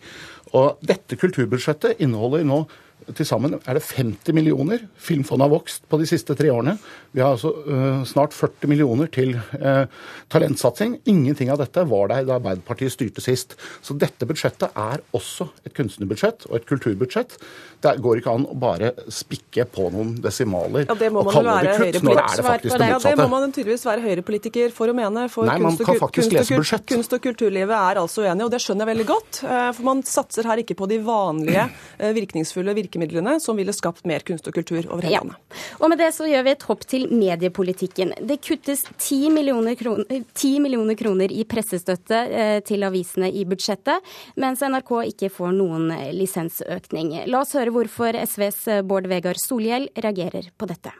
Og 0.53 0.77
dette 0.85 1.17
kulturbudsjettet 1.19 1.99
inneholder 1.99 2.45
nå 2.47 2.65
til 3.13 3.27
sammen 3.27 3.53
er 3.59 3.77
det 3.77 3.83
50 3.85 4.33
millioner. 4.33 4.81
Filmfondet 4.97 5.45
har 5.45 5.53
vokst 5.53 5.85
på 5.89 5.99
de 6.01 6.07
siste 6.09 6.33
tre 6.37 6.49
årene. 6.49 6.73
Vi 7.13 7.21
har 7.21 7.35
altså 7.35 7.51
uh, 7.53 8.01
snart 8.07 8.33
40 8.33 8.71
millioner 8.71 9.09
til 9.13 9.35
uh, 9.37 9.85
talentsatsing. 10.33 10.97
Ingenting 11.11 11.51
av 11.53 11.61
dette 11.61 11.83
var 11.89 12.09
der 12.09 12.25
da 12.25 12.39
Arbeiderpartiet 12.39 12.95
styrte 12.95 13.21
sist. 13.23 13.53
Så 13.85 13.93
dette 14.01 14.25
budsjettet 14.25 14.73
er 14.73 15.03
også 15.15 15.51
et 15.67 15.75
kunstnerbudsjett 15.77 16.47
og 16.49 16.57
et 16.57 16.65
kulturbudsjett. 16.69 17.37
Det 17.85 17.93
går 18.01 18.21
ikke 18.21 18.33
an 18.33 18.47
å 18.49 18.57
bare 18.57 18.91
spikke 19.13 19.67
på 19.69 19.91
noen 19.93 20.15
desimaler 20.23 20.87
ja, 20.87 20.95
og 20.95 21.29
kalle 21.29 21.59
det 21.67 21.75
kutt, 21.75 21.99
når 22.01 22.17
det 22.17 22.23
er 22.23 22.39
det 22.39 22.45
faktisk 22.47 22.71
det 22.71 22.79
motsatte. 22.81 23.11
Ja, 23.11 23.15
det 23.19 23.21
må 23.21 23.29
man 23.29 23.53
tydeligvis 23.53 23.85
være 23.85 24.05
høyrepolitiker 24.07 24.73
for 24.73 24.89
å 24.89 24.97
mene. 24.97 25.27
For 25.29 25.45
Nei, 25.45 25.59
man 25.61 25.77
kan 25.77 26.01
faktisk 26.01 26.33
lese 26.33 26.57
budsjett. 26.57 26.87
Kunst 26.89 27.13
og 27.13 27.21
kulturlivet 27.21 27.75
er 27.77 28.01
altså 28.01 28.25
uenige, 28.25 28.49
og 28.49 28.55
det 28.55 28.63
skjønner 28.63 28.87
jeg 28.87 28.93
veldig 28.95 29.07
godt. 29.13 29.41
For 29.45 29.85
man 29.85 30.01
satser 30.07 30.49
her 30.49 30.63
ikke 30.63 30.77
på 30.79 30.89
de 30.89 30.97
vanlige 31.05 31.69
virkningsfulle 32.15 32.73
virkemidlene 32.75 32.94
virkemidlene 32.95 33.39
som 33.39 33.57
ville 33.57 33.73
skapt 33.73 34.05
mer 34.05 34.19
kunst 34.19 34.47
og 34.47 34.55
kultur 34.55 34.85
over 34.89 35.03
hele 35.03 35.19
landet. 35.19 35.35
Og 35.79 35.89
med 35.89 35.99
det 35.99 36.11
så 36.15 36.27
gjør 36.27 36.43
vi 36.45 36.51
et 36.55 36.63
hopp 36.63 36.85
til 36.87 37.07
mediepolitikken. 37.11 38.13
Det 38.21 38.41
kuttes 38.41 38.85
10 38.97 39.29
millioner 39.29 39.75
kroner, 39.75 40.05
10 40.33 40.59
millioner 40.59 40.95
kroner 40.95 41.31
i 41.31 41.45
pressestøtte 41.45 42.25
eh, 42.25 42.59
til 42.65 42.83
avisene 42.83 43.31
i 43.31 43.45
budsjettet, 43.45 44.03
mens 44.37 44.63
NRK 44.63 44.91
ikke 45.11 45.31
får 45.33 45.55
noen 45.55 45.91
lisensøkning. 46.15 47.25
La 47.27 47.41
oss 47.43 47.55
høre 47.55 47.73
hvorfor 47.75 48.15
SVs 48.25 48.83
Bård 48.87 49.09
Vegar 49.11 49.39
Solhjell 49.39 49.89
reagerer 49.95 50.51
på 50.57 50.69
dette. 50.69 50.93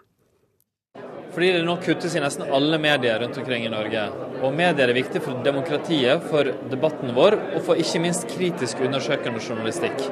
Fordi 1.36 1.50
det 1.52 1.66
nå 1.68 1.74
kuttes 1.84 2.14
i 2.16 2.22
nesten 2.24 2.48
alle 2.56 2.78
medier 2.80 3.20
rundt 3.20 3.38
omkring 3.42 3.66
i 3.68 3.72
Norge. 3.72 4.06
Og 4.40 4.54
medier 4.56 4.88
er 4.88 4.96
viktig 4.96 5.20
for 5.24 5.44
demokratiet, 5.44 6.24
for 6.30 6.48
debatten 6.72 7.12
vår, 7.18 7.36
og 7.58 7.66
for 7.66 7.82
ikke 7.82 8.00
minst 8.06 8.30
kritisk 8.32 8.80
undersøkende 8.86 9.44
journalistikk. 9.44 10.06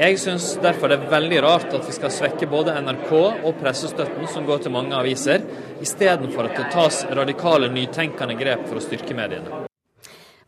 Jeg 0.00 0.16
syns 0.16 0.54
derfor 0.62 0.88
det 0.88 0.96
er 0.96 1.10
veldig 1.10 1.40
rart 1.44 1.74
at 1.76 1.84
vi 1.84 1.92
skal 1.92 2.12
svekke 2.12 2.46
både 2.48 2.72
NRK 2.80 3.10
og 3.12 3.58
pressestøtten 3.60 4.24
som 4.32 4.46
går 4.48 4.62
til 4.64 4.72
mange 4.72 4.96
aviser, 4.96 5.44
istedenfor 5.84 6.48
at 6.48 6.56
det 6.56 6.70
tas 6.72 7.02
radikale, 7.12 7.68
nytenkende 7.68 8.38
grep 8.40 8.64
for 8.70 8.80
å 8.80 8.84
styrke 8.84 9.12
mediene. 9.18 9.66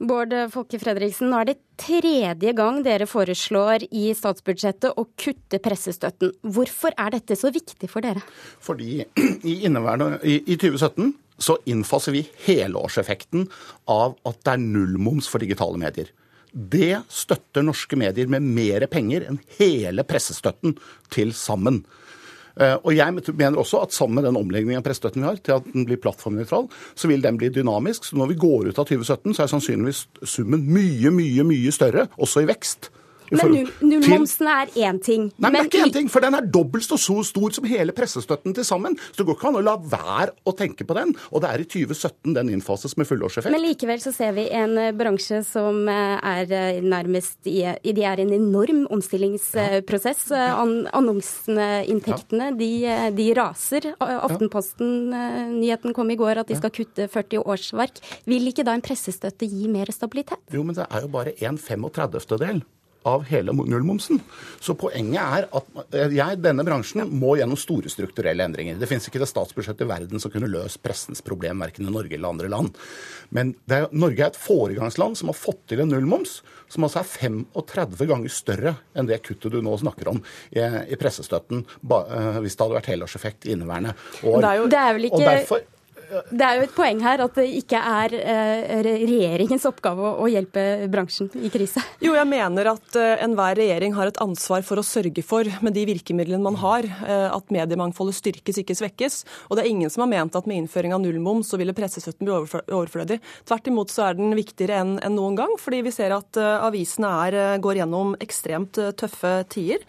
Bård 0.00 0.32
Folke 0.50 0.80
Fredriksen, 0.80 1.28
nå 1.30 1.42
er 1.42 1.50
det 1.52 1.58
tredje 1.80 2.54
gang 2.56 2.80
dere 2.86 3.06
foreslår 3.06 3.84
i 3.92 4.08
statsbudsjettet 4.16 4.96
å 4.96 5.06
kutte 5.12 5.60
pressestøtten. 5.62 6.32
Hvorfor 6.56 6.96
er 6.96 7.12
dette 7.14 7.36
så 7.38 7.52
viktig 7.54 7.92
for 7.92 8.04
dere? 8.04 8.24
Fordi 8.64 9.04
i, 9.04 9.28
i, 9.44 9.60
i 9.60 10.56
2017 10.56 11.12
så 11.36 11.60
innfaser 11.68 12.16
vi 12.16 12.24
helårseffekten 12.48 13.48
av 13.92 14.16
at 14.24 14.40
det 14.40 14.56
er 14.56 14.64
nullmoms 14.64 15.28
for 15.28 15.44
digitale 15.44 15.80
medier. 15.80 16.08
Det 16.54 17.02
støtter 17.10 17.66
norske 17.66 17.98
medier 17.98 18.30
med 18.30 18.46
mer 18.46 18.86
penger 18.90 19.26
enn 19.26 19.40
hele 19.58 20.04
pressestøtten 20.06 20.76
til 21.12 21.34
sammen. 21.34 21.82
Eh, 22.54 22.76
og 22.76 22.94
jeg 22.94 23.10
mener 23.34 23.58
også 23.58 23.80
at 23.82 23.94
sammen 23.94 24.20
med 24.20 24.28
den 24.28 24.38
omleggingen 24.38 24.78
av 24.78 24.84
pressestøtten 24.86 25.24
vi 25.24 25.26
har, 25.26 25.40
til 25.42 25.56
at 25.56 25.66
den 25.72 25.86
blir 25.88 25.98
plattformnøytral, 26.02 26.68
så 26.94 27.10
vil 27.10 27.24
den 27.24 27.40
bli 27.40 27.50
dynamisk. 27.50 28.06
Så 28.06 28.18
når 28.20 28.30
vi 28.30 28.40
går 28.46 28.70
ut 28.70 28.78
av 28.78 28.86
2017, 28.86 29.34
så 29.34 29.44
er 29.44 29.50
sannsynligvis 29.50 30.04
summen 30.36 30.62
mye, 30.70 31.10
mye, 31.14 31.46
mye 31.48 31.74
større, 31.74 32.06
også 32.14 32.44
i 32.44 32.50
vekst. 32.52 32.92
Men 33.40 33.68
nullmomsen 33.82 34.50
er 34.50 34.72
én 34.86 35.00
ting. 35.02 35.28
Nei, 35.36 35.50
men 35.50 35.58
det 35.58 35.64
er 35.64 35.70
ikke 35.70 35.88
én 35.88 35.96
ting, 35.98 36.10
for 36.12 36.24
den 36.24 36.38
er 36.38 36.46
dobbelt 36.46 36.84
så 36.84 36.98
stor 36.98 37.54
som 37.54 37.68
hele 37.68 37.94
pressestøtten 37.96 38.54
til 38.56 38.66
sammen. 38.66 38.96
Så 39.10 39.22
det 39.22 39.28
går 39.28 39.38
ikke 39.38 39.50
an 39.50 39.60
å 39.60 39.64
la 39.64 39.76
være 39.78 40.34
å 40.46 40.54
tenke 40.56 40.86
på 40.86 40.96
den. 40.96 41.14
Og 41.32 41.44
det 41.44 41.50
er 41.50 41.64
i 41.64 41.68
2017 41.68 42.36
den 42.36 42.52
innfases 42.54 42.96
med 43.00 43.08
fullårseffekt. 43.08 43.52
Men 43.54 43.64
likevel 43.64 44.02
så 44.02 44.12
ser 44.14 44.34
vi 44.36 44.46
en 44.54 44.76
eh, 44.80 44.92
bransje 44.96 45.42
som 45.46 45.88
eh, 45.90 46.16
er 46.34 46.54
eh, 46.54 46.80
nærmest 46.84 47.50
i 47.50 47.62
De 47.84 48.04
er 48.04 48.20
i 48.20 48.26
en 48.26 48.36
enorm 48.36 48.84
omstillingsprosess. 48.94 50.26
Annonseinntektene, 50.34 52.50
de, 52.58 52.70
de 53.16 53.28
raser. 53.36 53.90
Aftenposten-nyheten 54.00 55.96
kom 55.96 56.12
i 56.12 56.18
går 56.20 56.42
at 56.42 56.50
de 56.50 56.58
skal 56.58 56.74
kutte 56.74 57.08
40 57.10 57.44
årsverk. 57.44 58.00
Vil 58.30 58.50
ikke 58.50 58.66
da 58.66 58.76
en 58.76 58.84
pressestøtte 58.84 59.48
gi 59.48 59.68
mer 59.72 59.92
stabilitet? 59.94 60.42
Jo, 60.54 60.64
men 60.66 60.76
det 60.76 60.86
er 60.88 61.06
jo 61.06 61.12
bare 61.12 61.36
en 61.48 61.60
35-del 61.60 62.62
av 63.04 63.24
hele 63.28 63.52
nullmomsen. 63.52 64.20
Så 64.60 64.74
poenget 64.80 65.20
er 65.20 65.46
at 65.52 65.94
eh, 65.94 66.14
jeg, 66.16 66.40
denne 66.44 66.64
bransjen 66.66 67.04
må 67.12 67.34
gjennom 67.38 67.58
store 67.60 67.92
strukturelle 67.92 68.46
endringer. 68.46 68.78
Det 68.80 68.88
finnes 68.90 69.06
ikke 69.10 69.20
det 69.22 69.28
statsbudsjettet 69.30 69.84
i 69.84 69.90
verden 69.90 70.22
som 70.22 70.32
kunne 70.32 70.50
løst 70.50 70.80
pressens 70.84 71.20
problem, 71.24 71.60
verken 71.64 71.88
i 71.88 71.94
Norge 71.94 72.16
eller 72.16 72.32
andre 72.32 72.50
land. 72.52 72.80
Men 73.34 73.52
er, 73.68 73.90
Norge 73.92 74.24
er 74.24 74.32
et 74.32 74.40
foregangsland 74.40 75.18
som 75.20 75.30
har 75.32 75.38
fått 75.38 75.62
til 75.70 75.84
en 75.84 75.92
nullmoms, 75.92 76.38
som 76.72 76.86
altså 76.86 77.02
er 77.02 77.10
35 77.10 78.08
ganger 78.08 78.32
større 78.32 78.74
enn 78.96 79.10
det 79.10 79.20
kuttet 79.26 79.52
du 79.52 79.60
nå 79.62 79.76
snakker 79.80 80.10
om 80.14 80.22
i, 80.50 80.62
i 80.64 80.98
pressestøtten, 81.00 81.64
ba, 81.84 82.00
uh, 82.08 82.40
hvis 82.44 82.56
det 82.56 82.64
hadde 82.64 82.78
vært 82.80 82.90
helårseffekt 82.94 83.48
i 83.48 83.54
inneværende 83.54 83.94
år. 84.24 84.40
Det 84.40 84.50
er, 84.50 84.58
jo, 84.62 84.66
det 84.72 84.80
er 84.80 84.96
vel 84.96 85.08
ikke... 85.10 85.20
Og 85.20 85.28
derfor, 85.28 85.64
det 86.30 86.46
er 86.46 86.58
jo 86.58 86.64
et 86.66 86.74
poeng 86.74 87.00
her 87.04 87.22
at 87.24 87.36
det 87.38 87.46
ikke 87.60 87.78
er 87.78 88.14
eh, 88.18 88.82
regjeringens 88.84 89.66
oppgave 89.68 90.14
å 90.20 90.28
hjelpe 90.30 90.86
bransjen 90.92 91.30
i 91.40 91.50
krise. 91.52 91.82
Jo, 92.04 92.14
jeg 92.16 92.28
mener 92.30 92.70
at 92.74 92.98
eh, 93.00 93.24
enhver 93.24 93.58
regjering 93.58 93.96
har 93.96 94.10
et 94.10 94.20
ansvar 94.22 94.64
for 94.66 94.80
å 94.80 94.86
sørge 94.86 95.24
for, 95.26 95.48
med 95.64 95.76
de 95.76 95.86
virkemidlene 95.88 96.42
man 96.44 96.58
har, 96.62 96.86
eh, 96.86 97.26
at 97.28 97.54
mediemangfoldet 97.54 98.18
styrkes, 98.18 98.60
ikke 98.62 98.78
svekkes. 98.78 99.20
Og 99.48 99.58
det 99.58 99.64
er 99.64 99.72
ingen 99.72 99.92
som 99.92 100.04
har 100.04 100.12
ment 100.12 100.38
at 100.38 100.48
med 100.50 100.62
innføring 100.62 100.94
av 100.96 101.02
nullmoms 101.04 101.52
så 101.52 101.60
ville 101.60 101.76
pressestøtten 101.76 102.28
bli 102.28 102.36
overflødig. 102.36 103.20
Tvert 103.48 103.70
imot 103.70 103.94
så 103.94 104.08
er 104.08 104.18
den 104.18 104.34
viktigere 104.36 104.82
enn 104.82 104.98
noen 105.14 105.38
gang, 105.38 105.56
fordi 105.60 105.82
vi 105.86 105.94
ser 105.94 106.14
at 106.16 106.38
avisene 106.38 107.10
er, 107.26 107.38
går 107.62 107.82
gjennom 107.82 108.14
ekstremt 108.22 108.78
tøffe 108.98 109.36
tider. 109.52 109.84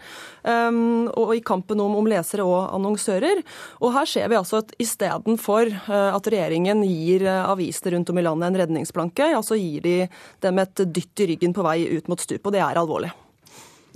Ehm, 0.46 1.08
og 1.18 1.34
i 1.34 1.42
kampen 1.44 1.80
om, 1.82 1.96
om 1.98 2.08
lesere 2.08 2.44
og 2.46 2.70
annonsører. 2.76 3.42
Og 3.82 3.94
her 3.96 4.08
ser 4.10 4.30
vi 4.30 4.38
altså 4.38 4.60
at 4.62 4.74
istedenfor 4.82 5.72
at 6.16 6.32
regjeringen 6.32 6.82
gir 6.86 7.26
eh, 7.26 7.44
avisene 7.50 7.96
rundt 7.96 8.10
om 8.12 8.18
i 8.18 8.26
landet 8.26 8.50
en 8.50 8.58
redningsplanke, 8.62 9.30
ja, 9.34 9.44
så 9.44 9.58
gir 9.60 9.84
de 9.86 10.00
dem 10.44 10.64
et 10.64 10.88
dytt 10.88 11.24
i 11.24 11.30
ryggen 11.34 11.56
på 11.56 11.64
vei 11.66 11.78
ut 11.96 12.10
mot 12.12 12.20
stupet, 12.20 12.44
og 12.46 12.56
det 12.56 12.64
er 12.64 12.82
alvorlig 12.82 13.12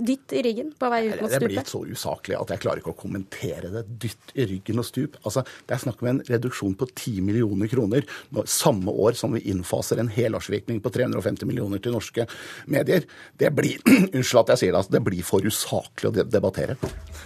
dytt 0.00 0.33
i 0.33 0.43
ryggen 0.43 0.73
på 0.79 0.89
vei 0.91 1.00
ut 1.09 1.21
mot 1.21 1.31
stupet? 1.31 1.43
Det 1.43 1.49
blir 1.50 1.69
så 1.69 1.81
usaklig 1.85 2.37
at 2.39 2.53
jeg 2.55 2.62
klarer 2.62 2.83
ikke 2.83 2.95
å 2.95 2.99
kommentere 2.99 3.71
det. 3.73 3.83
Dytt 4.05 4.33
i 4.35 4.47
ryggen 4.55 4.81
og 4.81 4.87
stup. 4.89 5.19
Altså, 5.23 5.45
Det 5.67 5.77
er 5.77 5.83
snakk 5.85 6.03
om 6.03 6.11
en 6.12 6.23
reduksjon 6.29 6.77
på 6.81 6.89
10 6.95 7.21
millioner 7.27 7.69
kroner 7.69 8.07
samme 8.47 8.91
år 8.91 9.17
som 9.19 9.33
vi 9.37 9.45
innfaser 9.53 10.00
en 10.00 10.09
helårsvirkning 10.09 10.81
på 10.81 10.93
350 10.93 11.47
millioner 11.47 11.79
til 11.79 11.93
norske 11.93 12.27
medier. 12.67 13.05
Det 13.37 13.53
blir 13.55 13.79
unnskyld 14.17 14.43
at 14.45 14.55
jeg 14.55 14.65
sier 14.65 14.73
det, 14.73 14.81
altså, 14.81 14.97
det 14.97 15.05
blir 15.05 15.23
for 15.27 15.45
usaklig 15.45 16.11
å 16.11 16.15
debattere. 16.25 16.77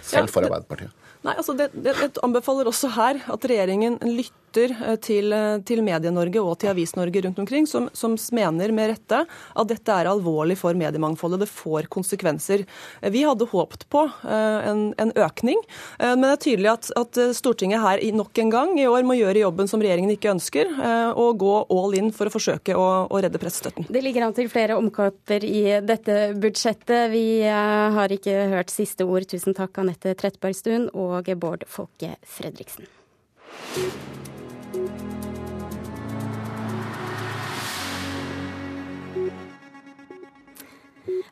Selv 0.03 0.33
for 0.33 0.45
Arbeiderpartiet. 0.45 0.91
Nei, 1.25 1.33
altså 1.39 1.55
det, 1.57 1.71
det, 1.73 1.95
det, 1.97 2.19
anbefaler 2.23 2.69
også 2.69 2.91
her 2.93 3.17
at 3.33 3.45
regjeringen 3.49 3.97
lytter 4.05 4.75
eh, 4.75 4.97
til, 5.01 5.33
eh, 5.33 5.57
til 5.65 5.81
Medie-Norge 5.81 6.43
og 6.43 6.59
til 6.61 6.69
Avis-Norge 6.69 7.23
rundt 7.25 7.39
omkring, 7.41 7.65
som, 7.65 7.87
som, 7.97 8.13
mener 8.35 8.69
med 8.75 8.91
rette 8.91 9.23
at 9.25 9.71
dette 9.71 9.95
er 9.95 10.09
alvorlig 10.11 10.57
for 10.59 10.77
mediemangfoldet. 10.77 11.41
Det 11.41 11.49
får 11.49 11.89
konsekvenser. 11.93 12.61
Eh, 13.01 13.09
vi 13.09 13.23
hadde 13.25 13.47
håpet 13.49 13.87
på 13.89 14.03
en, 14.25 14.83
en 15.01 15.11
økning, 15.17 15.59
men 15.99 16.23
det 16.23 16.29
er 16.29 16.41
tydelig 16.43 16.69
at, 16.71 16.87
at, 16.99 17.19
Stortinget 17.35 17.81
her 17.81 18.01
nok 18.15 18.37
en 18.41 18.51
gang 18.51 18.71
i 18.79 18.85
år 18.89 19.05
må 19.07 19.15
gjøre 19.17 19.41
jobben 19.41 19.69
som 19.69 19.81
regjeringen 19.81 20.13
ikke 20.13 20.31
ønsker, 20.33 20.69
og 21.15 21.39
gå 21.41 21.53
all 21.73 21.95
in 21.97 22.11
for 22.15 22.29
å 22.29 22.33
forsøke 22.33 22.75
å, 22.77 22.85
å 23.09 23.21
redde 23.23 23.39
pressestøtten. 23.41 23.87
Det 23.89 24.01
ligger 24.03 24.27
an 24.27 24.35
til 24.35 24.49
flere 24.51 24.77
omkamper 24.79 25.45
i 25.47 25.63
dette 25.85 26.17
budsjettet. 26.41 27.09
Vi 27.13 27.25
har 27.45 28.13
ikke 28.13 28.35
hørt 28.55 28.73
siste 28.73 29.07
ord. 29.07 29.27
Tusen 29.31 29.55
takk, 29.57 29.77
Anette 29.81 30.15
Trettebergstuen. 30.19 30.89
og 30.93 31.14
og 31.15 31.31
Bård 31.39 31.65
Folke 31.71 32.15
Fredriksen. 32.23 32.85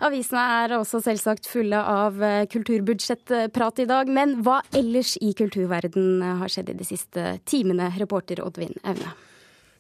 Avisene 0.03 0.41
er 0.63 0.73
også 0.75 0.99
selvsagt 1.03 1.47
fulle 1.47 1.79
av 1.79 2.17
eh, 2.23 2.45
kulturbudsjettprat 2.51 3.83
i 3.83 3.87
dag. 3.89 4.09
Men 4.11 4.39
hva 4.43 4.59
ellers 4.75 5.15
i 5.23 5.31
kulturverden 5.37 6.23
har 6.41 6.51
skjedd 6.51 6.73
i 6.73 6.79
de 6.79 6.87
siste 6.87 7.37
timene, 7.49 7.91
reporter 7.99 8.43
Oddvin 8.43 8.75
Aune? 8.83 9.13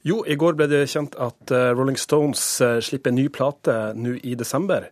Jo, 0.03 0.21
i 0.27 0.35
går 0.35 0.57
ble 0.59 0.67
det 0.71 0.85
kjent 0.91 1.15
at 1.21 1.51
eh, 1.55 1.71
Rolling 1.75 1.99
Stones 1.99 2.43
eh, 2.63 2.79
slipper 2.83 3.13
en 3.13 3.19
ny 3.21 3.29
plate 3.31 3.75
nå 3.95 4.17
i 4.23 4.35
desember. 4.39 4.89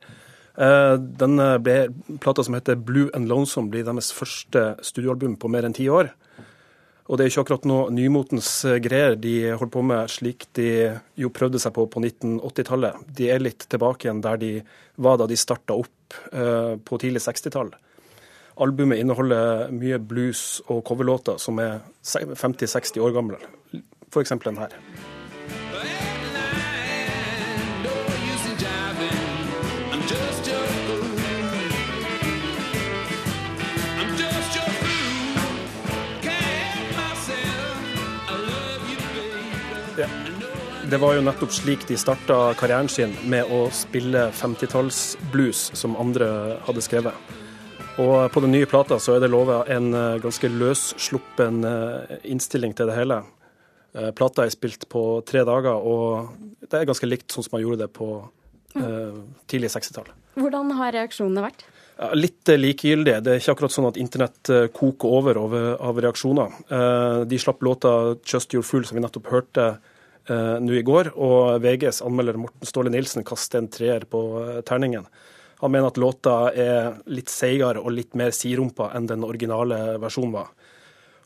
Eh, 0.57 0.95
Den 0.97 1.41
ble, 1.63 1.77
plata 2.19 2.43
som 2.43 2.57
heter 2.57 2.75
Blue 2.75 3.09
and 3.13 3.29
Lonesome 3.31 3.71
blir 3.71 3.85
deres 3.87 4.11
første 4.15 4.75
studioalbum 4.83 5.37
på 5.39 5.51
mer 5.51 5.67
enn 5.67 5.77
ti 5.77 5.89
år. 5.89 6.11
Og 7.11 7.17
det 7.19 7.25
er 7.25 7.31
ikke 7.33 7.43
akkurat 7.43 7.65
noe 7.67 7.91
nymotens 7.91 8.49
eh, 8.63 8.77
greier 8.83 9.17
de 9.19 9.35
holder 9.51 9.73
på 9.73 9.83
med, 9.83 10.11
slik 10.13 10.45
de 10.55 10.67
jo 11.19 11.31
prøvde 11.35 11.59
seg 11.59 11.73
på 11.75 11.83
på 11.91 12.03
1980-tallet. 12.05 13.01
De 13.17 13.27
er 13.33 13.43
litt 13.43 13.65
tilbake 13.67 14.07
igjen 14.07 14.23
der 14.23 14.39
de 14.39 14.51
var 15.01 15.19
da 15.19 15.27
de 15.27 15.39
starta 15.39 15.75
opp 15.75 16.15
eh, 16.31 16.77
på 16.79 17.01
tidlig 17.03 17.23
60-tall. 17.27 17.73
Albumet 18.63 19.01
inneholder 19.03 19.71
mye 19.75 19.99
blues 19.99 20.61
og 20.69 20.85
coverlåter 20.87 21.39
som 21.41 21.59
er 21.59 21.81
50-60 22.05 23.03
år 23.03 23.15
gamle, 23.15 23.41
f.eks. 24.11 24.37
den 24.45 24.63
her. 24.63 24.77
Det 40.91 40.97
var 40.97 41.13
jo 41.15 41.21
nettopp 41.23 41.53
slik 41.53 41.83
de 41.87 41.95
starta 41.99 42.53
karrieren 42.57 42.89
sin, 42.89 43.13
med 43.29 43.47
å 43.53 43.67
spille 43.75 44.25
50-tallsblues 44.33 45.69
som 45.77 45.93
andre 45.99 46.57
hadde 46.65 46.81
skrevet. 46.83 47.37
Og 48.01 48.31
på 48.33 48.41
den 48.43 48.53
nye 48.55 48.69
plata 48.69 48.97
så 48.99 49.15
er 49.15 49.21
det 49.21 49.29
lova 49.31 49.61
en 49.69 49.91
eh, 49.93 50.17
ganske 50.23 50.49
løssluppen 50.49 51.61
eh, 51.67 52.15
innstilling 52.31 52.73
til 52.77 52.89
det 52.89 52.95
hele. 52.95 53.19
Eh, 53.93 54.09
plata 54.15 54.45
er 54.45 54.53
spilt 54.53 54.87
på 54.89 55.03
tre 55.27 55.43
dager, 55.47 55.75
og 55.75 56.31
det 56.63 56.79
er 56.79 56.89
ganske 56.89 57.09
likt 57.09 57.35
sånn 57.35 57.45
som 57.45 57.57
man 57.57 57.65
gjorde 57.65 57.83
det 57.83 57.91
på 57.93 58.09
eh, 58.79 59.21
tidlig 59.51 59.73
60-tall. 59.75 60.09
Hvordan 60.39 60.73
har 60.79 60.95
reaksjonene 60.95 61.45
vært? 61.45 61.67
Litt 62.17 62.49
likegyldig. 62.49 63.19
Det 63.21 63.35
er 63.35 63.41
ikke 63.41 63.53
akkurat 63.53 63.73
sånn 63.75 63.89
at 63.91 64.01
internett 64.01 64.49
koker 64.73 65.11
over, 65.19 65.37
over 65.37 65.65
av 65.77 65.99
reaksjoner. 66.01 66.55
De 67.29 67.37
slapp 67.37 67.61
låta 67.61 68.15
'Just 68.25 68.55
Your 68.55 68.65
Fool', 68.65 68.87
som 68.87 68.97
vi 68.97 69.03
nettopp 69.03 69.29
hørte 69.29 69.65
nå 70.29 70.75
i 70.77 70.83
går, 70.85 71.13
og 71.17 71.63
VGs 71.63 72.03
anmelder 72.05 72.37
Morten 72.37 72.67
Ståle 72.69 72.91
Nilsen 72.93 73.25
kaster 73.25 73.57
en 73.57 73.69
treer 73.73 74.03
på 74.05 74.21
terningen. 74.67 75.07
Han 75.61 75.71
mener 75.71 75.91
at 75.91 75.97
låta 76.01 76.35
er 76.57 76.95
litt 77.13 77.29
seigere 77.29 77.81
og 77.81 77.93
litt 77.93 78.15
mer 78.17 78.33
sidrumpa 78.33 78.91
enn 78.97 79.09
den 79.09 79.25
originale 79.25 79.99
versjonen 80.01 80.33
var. 80.33 80.47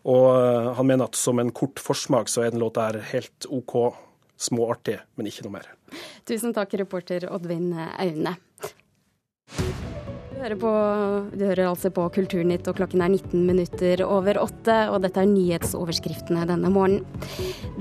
Og 0.05 0.25
eh, 0.35 0.71
han 0.77 0.89
mener 0.89 1.07
at 1.07 1.15
som 1.15 1.39
en 1.39 1.53
kort 1.55 1.79
forsmak 1.81 2.27
så 2.31 2.43
er 2.43 2.51
den 2.51 2.59
låta 2.63 2.89
her 2.89 2.99
helt 3.13 3.47
OK, 3.47 3.77
småartig, 4.35 4.99
men 5.15 5.29
ikke 5.31 5.47
noe 5.47 5.55
mer. 5.55 5.71
Tusen 6.27 6.53
takk, 6.55 6.75
reporter 6.83 7.29
Oddvin 7.31 7.71
Aune. 7.75 8.35
Hører, 10.45 10.59
på, 10.61 10.71
du 11.33 11.41
hører, 11.41 11.71
altså 11.71 11.89
på 11.89 12.03
Kulturnytt, 12.13 12.67
og 12.69 12.75
klokken 12.77 13.01
er 13.01 13.09
19 13.09 13.47
minutter 13.47 14.03
over 14.05 14.37
åtte. 14.37 14.75
Og 14.93 14.99
dette 15.01 15.23
er 15.23 15.31
nyhetsoverskriftene 15.31 16.43
denne 16.45 16.69
morgenen. 16.69 17.01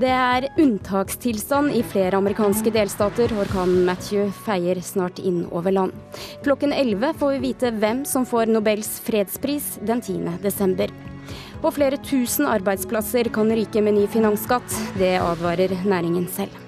Det 0.01 0.09
er 0.09 0.47
unntakstilstand 0.57 1.75
i 1.77 1.83
flere 1.85 2.17
amerikanske 2.17 2.73
delstater. 2.73 3.29
Orkanen 3.37 3.85
Matthew 3.85 4.33
feier 4.47 4.81
snart 4.81 5.21
inn 5.21 5.43
over 5.51 5.77
land. 5.77 5.93
Klokken 6.41 6.73
11 6.73 7.13
får 7.21 7.35
vi 7.35 7.43
vite 7.51 7.75
hvem 7.77 8.01
som 8.09 8.25
får 8.25 8.49
Nobels 8.49 8.95
fredspris 9.05 9.75
den 9.85 10.01
10. 10.01 10.39
desember. 10.41 10.89
Og 11.61 11.69
flere 11.77 12.01
tusen 12.01 12.49
arbeidsplasser 12.49 13.29
kan 13.29 13.53
ryke 13.53 13.85
med 13.85 13.99
ny 13.99 14.09
finansskatt. 14.09 14.81
Det 14.97 15.19
advarer 15.21 15.77
næringen 15.85 16.25
selv. 16.33 16.63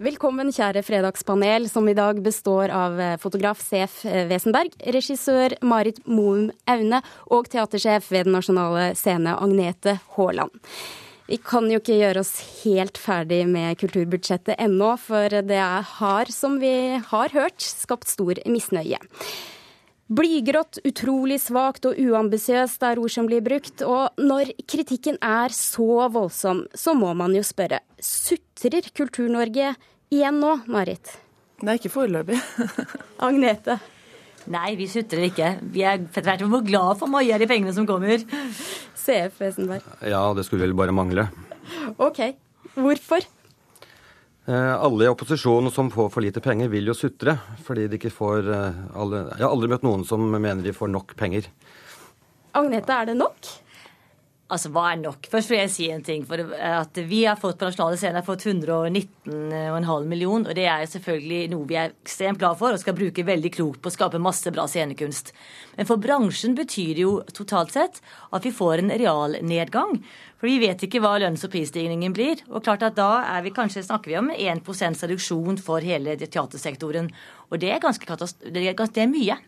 Velkommen, 0.00 0.48
kjære 0.48 0.80
fredagspanel, 0.80 1.66
som 1.68 1.84
i 1.90 1.92
dag 1.92 2.22
består 2.24 2.72
av 2.72 2.94
eh, 2.96 3.18
fotograf 3.20 3.60
Sef 3.60 3.98
eh, 4.08 4.22
Wesenberg, 4.30 4.72
regissør 4.96 5.52
Marit 5.60 5.98
Moum 6.08 6.46
Aune 6.72 7.02
og 7.28 7.50
teatersjef 7.52 8.08
ved 8.08 8.24
Den 8.24 8.38
nasjonale 8.38 8.94
scene 8.96 9.34
Agnete 9.36 9.98
Haaland. 10.14 10.56
Vi 11.28 11.36
kan 11.44 11.68
jo 11.68 11.82
ikke 11.82 11.98
gjøre 12.00 12.24
oss 12.24 12.32
helt 12.62 12.96
ferdig 12.96 13.42
med 13.52 13.76
kulturbudsjettet 13.82 14.56
ennå, 14.56 14.94
for 15.04 15.36
det 15.44 15.60
har, 15.98 16.32
som 16.32 16.56
vi 16.64 16.96
har 17.12 17.36
hørt, 17.36 17.60
skapt 17.60 18.08
stor 18.08 18.40
misnøye. 18.48 19.04
Blygrått, 20.10 20.80
utrolig 20.82 21.36
svakt 21.38 21.84
og 21.86 21.98
uambisiøst 22.02 22.82
er 22.82 22.98
ord 22.98 23.12
som 23.14 23.28
blir 23.30 23.44
brukt. 23.46 23.84
Og 23.86 24.18
når 24.18 24.50
kritikken 24.66 25.20
er 25.22 25.54
så 25.54 26.08
voldsom, 26.10 26.64
så 26.74 26.96
må 26.98 27.12
man 27.14 27.36
jo 27.36 27.44
spørre. 27.46 27.78
Sutrer 28.02 28.90
Kultur-Norge 28.90 29.76
igjen 30.10 30.42
nå, 30.42 30.56
Marit? 30.66 31.14
Nei, 31.62 31.76
ikke 31.78 31.92
foreløpig. 31.94 32.40
Agnete? 33.28 33.78
Nei, 34.50 34.72
vi 34.80 34.88
sutrer 34.90 35.28
ikke. 35.28 35.52
Vi 35.70 35.86
er 35.86 36.02
tvert 36.10 36.42
imot 36.42 36.66
glad 36.66 36.98
for 36.98 37.12
mye 37.12 37.30
av 37.36 37.44
de 37.44 37.46
pengene 37.50 37.74
som 37.76 37.86
kommer. 37.86 38.24
CF 38.98 39.38
Wesenberg. 39.38 39.86
Ja, 40.10 40.24
det 40.34 40.48
skulle 40.48 40.66
vel 40.66 40.74
bare 40.74 40.96
mangle. 40.96 41.28
OK. 42.02 42.24
Hvorfor? 42.74 43.30
Eh, 44.50 44.82
alle 44.82 45.04
i 45.04 45.08
opposisjonen 45.08 45.70
som 45.70 45.90
får 45.90 46.08
for 46.10 46.24
lite 46.24 46.40
penger, 46.42 46.68
vil 46.72 46.90
jo 46.90 46.94
sutre. 46.96 47.36
Fordi 47.62 47.86
de 47.86 47.98
ikke 48.00 48.10
får 48.10 48.48
eh, 48.50 48.78
alle, 48.98 49.24
Jeg 49.36 49.44
har 49.44 49.52
aldri 49.52 49.70
møtt 49.70 49.86
noen 49.86 50.02
som 50.08 50.24
mener 50.26 50.64
de 50.64 50.74
får 50.74 50.90
nok 50.90 51.14
penger. 51.20 51.46
Agnete, 52.58 52.96
er 52.96 53.12
det 53.12 53.18
nok? 53.20 53.52
Altså, 54.50 54.70
hva 54.74 54.88
er 54.90 54.98
nok? 54.98 55.28
Først 55.30 55.50
vil 55.52 55.60
jeg 55.60 55.70
si 55.70 55.84
en 55.94 56.02
ting. 56.02 56.24
for 56.26 56.40
at 56.42 56.96
Vi 57.06 57.24
har 57.24 57.36
fått 57.38 57.58
på 57.58 57.68
nasjonale 57.68 57.96
scener 57.96 58.24
fått 58.26 58.46
119,5 58.46 60.06
million, 60.10 60.46
og 60.46 60.54
det 60.54 60.66
er 60.66 60.86
selvfølgelig 60.90 61.50
noe 61.52 61.68
vi 61.70 61.76
er 61.78 61.92
ekstremt 62.02 62.40
glad 62.40 62.58
for 62.58 62.74
og 62.74 62.80
skal 62.82 62.96
bruke 62.98 63.22
veldig 63.22 63.52
klokt 63.54 63.80
på 63.80 63.92
å 63.92 63.94
skape 63.94 64.18
masse 64.18 64.50
bra 64.50 64.66
scenekunst. 64.66 65.30
Men 65.76 65.86
for 65.86 66.02
bransjen 66.02 66.56
betyr 66.58 66.94
det 66.98 67.04
jo 67.04 67.20
totalt 67.30 67.70
sett 67.76 68.00
at 68.32 68.44
vi 68.44 68.50
får 68.50 68.82
en 68.82 68.90
realnedgang. 68.90 70.02
For 70.40 70.48
vi 70.48 70.58
vet 70.58 70.82
ikke 70.82 71.02
hva 71.04 71.18
lønns- 71.20 71.44
og 71.44 71.52
prisstigningen 71.52 72.12
blir. 72.16 72.42
Og 72.50 72.64
klart 72.64 72.82
at 72.82 72.96
da 72.96 73.22
er 73.36 73.44
vi 73.46 73.54
kanskje, 73.54 73.84
snakker 73.86 74.10
vi 74.10 74.18
om 74.18 74.32
1 74.34 74.66
reduksjon 75.04 75.60
for 75.62 75.84
hele 75.84 76.16
teatersektoren. 76.16 77.12
Og 77.52 77.60
det 77.60 77.70
er 77.70 77.78
ganske 77.78 78.06
det 78.50 78.74
det 78.74 79.02
er 79.04 79.06
mye. 79.06 79.38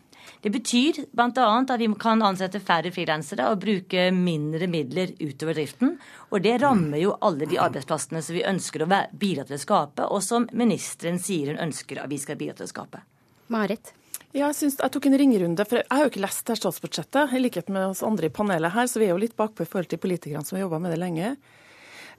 Det 0.43 0.51
betyr 0.51 0.97
bl.a. 1.15 1.43
at 1.63 1.79
vi 1.79 1.87
kan 1.95 2.19
ansette 2.25 2.59
færre 2.59 2.91
frilansere 2.91 3.45
og 3.47 3.61
bruke 3.63 4.09
mindre 4.11 4.67
midler 4.67 5.13
utover 5.21 5.55
driften. 5.55 5.93
Og 6.35 6.43
det 6.43 6.57
rammer 6.59 6.99
jo 6.99 7.13
alle 7.23 7.47
de 7.47 7.59
arbeidsplassene 7.63 8.19
som 8.25 8.35
vi 8.35 8.43
ønsker 8.49 8.83
å 8.83 8.89
bidra 8.89 9.45
til 9.47 9.55
å 9.55 9.61
skape, 9.61 10.09
og 10.11 10.19
som 10.25 10.49
ministeren 10.51 11.21
sier 11.23 11.53
hun 11.53 11.61
ønsker 11.69 12.01
at 12.03 12.11
vi 12.11 12.19
skal 12.19 12.39
bidra 12.41 12.57
til 12.59 12.67
å 12.67 12.73
skape. 12.73 13.05
Marit? 13.55 13.93
Ja, 14.33 14.49
jeg, 14.49 14.57
synes, 14.57 14.75
jeg 14.81 14.91
tok 14.91 15.07
en 15.07 15.15
ringerunde, 15.21 15.63
for 15.69 15.79
jeg 15.79 15.93
har 15.93 16.03
jo 16.03 16.11
ikke 16.11 16.25
lest 16.25 16.47
det 16.49 16.59
statsbudsjettet, 16.59 17.37
i 17.37 17.41
likhet 17.45 17.71
med 17.71 17.93
oss 17.93 18.03
andre 18.03 18.27
i 18.27 18.33
panelet 18.33 18.75
her, 18.75 18.87
så 18.89 18.99
vi 18.99 19.07
er 19.07 19.13
jo 19.13 19.23
litt 19.23 19.37
bakpå 19.39 19.63
i 19.63 19.69
forhold 19.69 19.91
til 19.93 20.01
politikerne 20.03 20.43
som 20.43 20.57
har 20.57 20.65
jobba 20.65 20.81
med 20.83 20.91
det 20.91 20.99
lenge. 20.99 21.35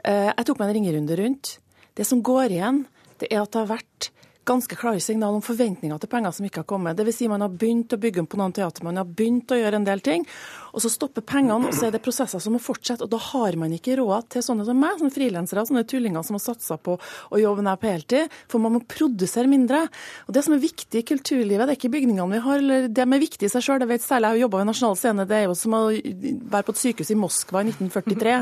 Eh, 0.00 0.30
jeg 0.30 0.46
tok 0.48 0.62
meg 0.62 0.70
en 0.70 0.78
ringerunde 0.78 1.20
rundt. 1.20 1.56
Det 1.98 2.06
som 2.08 2.24
går 2.24 2.54
igjen, 2.54 2.84
det 3.20 3.28
er 3.28 3.42
at 3.42 3.52
det 3.52 3.64
har 3.66 3.72
vært 3.74 4.08
ganske 4.44 4.76
klare 4.76 5.00
signaler 5.00 5.40
om 5.40 5.44
forventninger 5.44 5.98
til 6.00 6.10
penger 6.12 6.34
som 6.36 6.46
ikke 6.46 6.62
har 6.62 6.68
kommet. 6.68 6.98
Dvs. 6.98 7.16
Si 7.18 7.28
man 7.30 7.44
har 7.44 7.52
begynt 7.52 7.94
å 7.94 8.00
bygge 8.00 8.26
på 8.28 8.40
noen 8.40 8.54
teater, 8.54 8.84
man 8.86 9.00
har 9.00 9.08
begynt 9.08 9.52
å 9.54 9.58
gjøre 9.58 9.80
en 9.80 9.88
del 9.88 10.04
ting. 10.04 10.26
Og 10.74 10.82
så 10.82 10.90
stopper 10.90 11.22
pengene, 11.26 11.70
og 11.70 11.76
så 11.76 11.88
er 11.88 11.94
det 11.94 12.02
prosesser 12.04 12.42
som 12.42 12.56
må 12.56 12.60
fortsette. 12.62 13.06
Og 13.06 13.12
da 13.12 13.20
har 13.30 13.56
man 13.60 13.72
ikke 13.76 13.96
råd 14.00 14.28
til 14.34 14.44
sånne 14.44 14.66
som 14.66 14.78
meg, 14.80 14.98
sånne 14.98 15.14
frilansere, 15.14 15.64
sånne 15.68 15.84
tullinger 15.88 16.24
som 16.26 16.38
har 16.38 16.42
satsa 16.42 16.78
på 16.82 16.96
å 16.98 17.40
jobbe 17.40 17.64
nær 17.64 17.78
på 17.80 17.90
heltid. 17.90 18.32
For 18.50 18.62
man 18.62 18.74
må 18.76 18.82
produsere 18.90 19.50
mindre. 19.50 19.84
Og 20.26 20.34
det 20.34 20.44
som 20.46 20.56
er 20.56 20.62
viktig 20.64 21.02
i 21.02 21.06
kulturlivet, 21.06 21.66
det 21.68 21.76
er 21.76 21.78
ikke 21.78 21.92
bygningene 21.94 22.26
vi 22.34 22.42
har, 22.44 22.62
eller 22.62 22.88
det 22.90 23.06
som 23.06 23.16
er 23.16 23.22
viktig 23.22 23.48
i 23.48 23.52
seg 23.52 23.66
sjøl. 23.66 23.82
Det 23.84 23.90
vet 23.92 24.04
særlig 24.04 24.30
jeg 24.30 24.38
har 24.38 24.42
jobba 24.44 24.60
ved 24.60 24.70
Nasjonal 24.70 24.98
Scene, 24.98 25.28
det 25.30 25.38
er 25.38 25.46
jo 25.46 25.56
som 25.58 25.78
å 25.78 25.82
være 25.92 26.66
på 26.66 26.74
et 26.74 26.82
sykehus 26.82 27.14
i 27.14 27.18
Moskva 27.18 27.62
i 27.62 27.70
1943. 27.72 28.36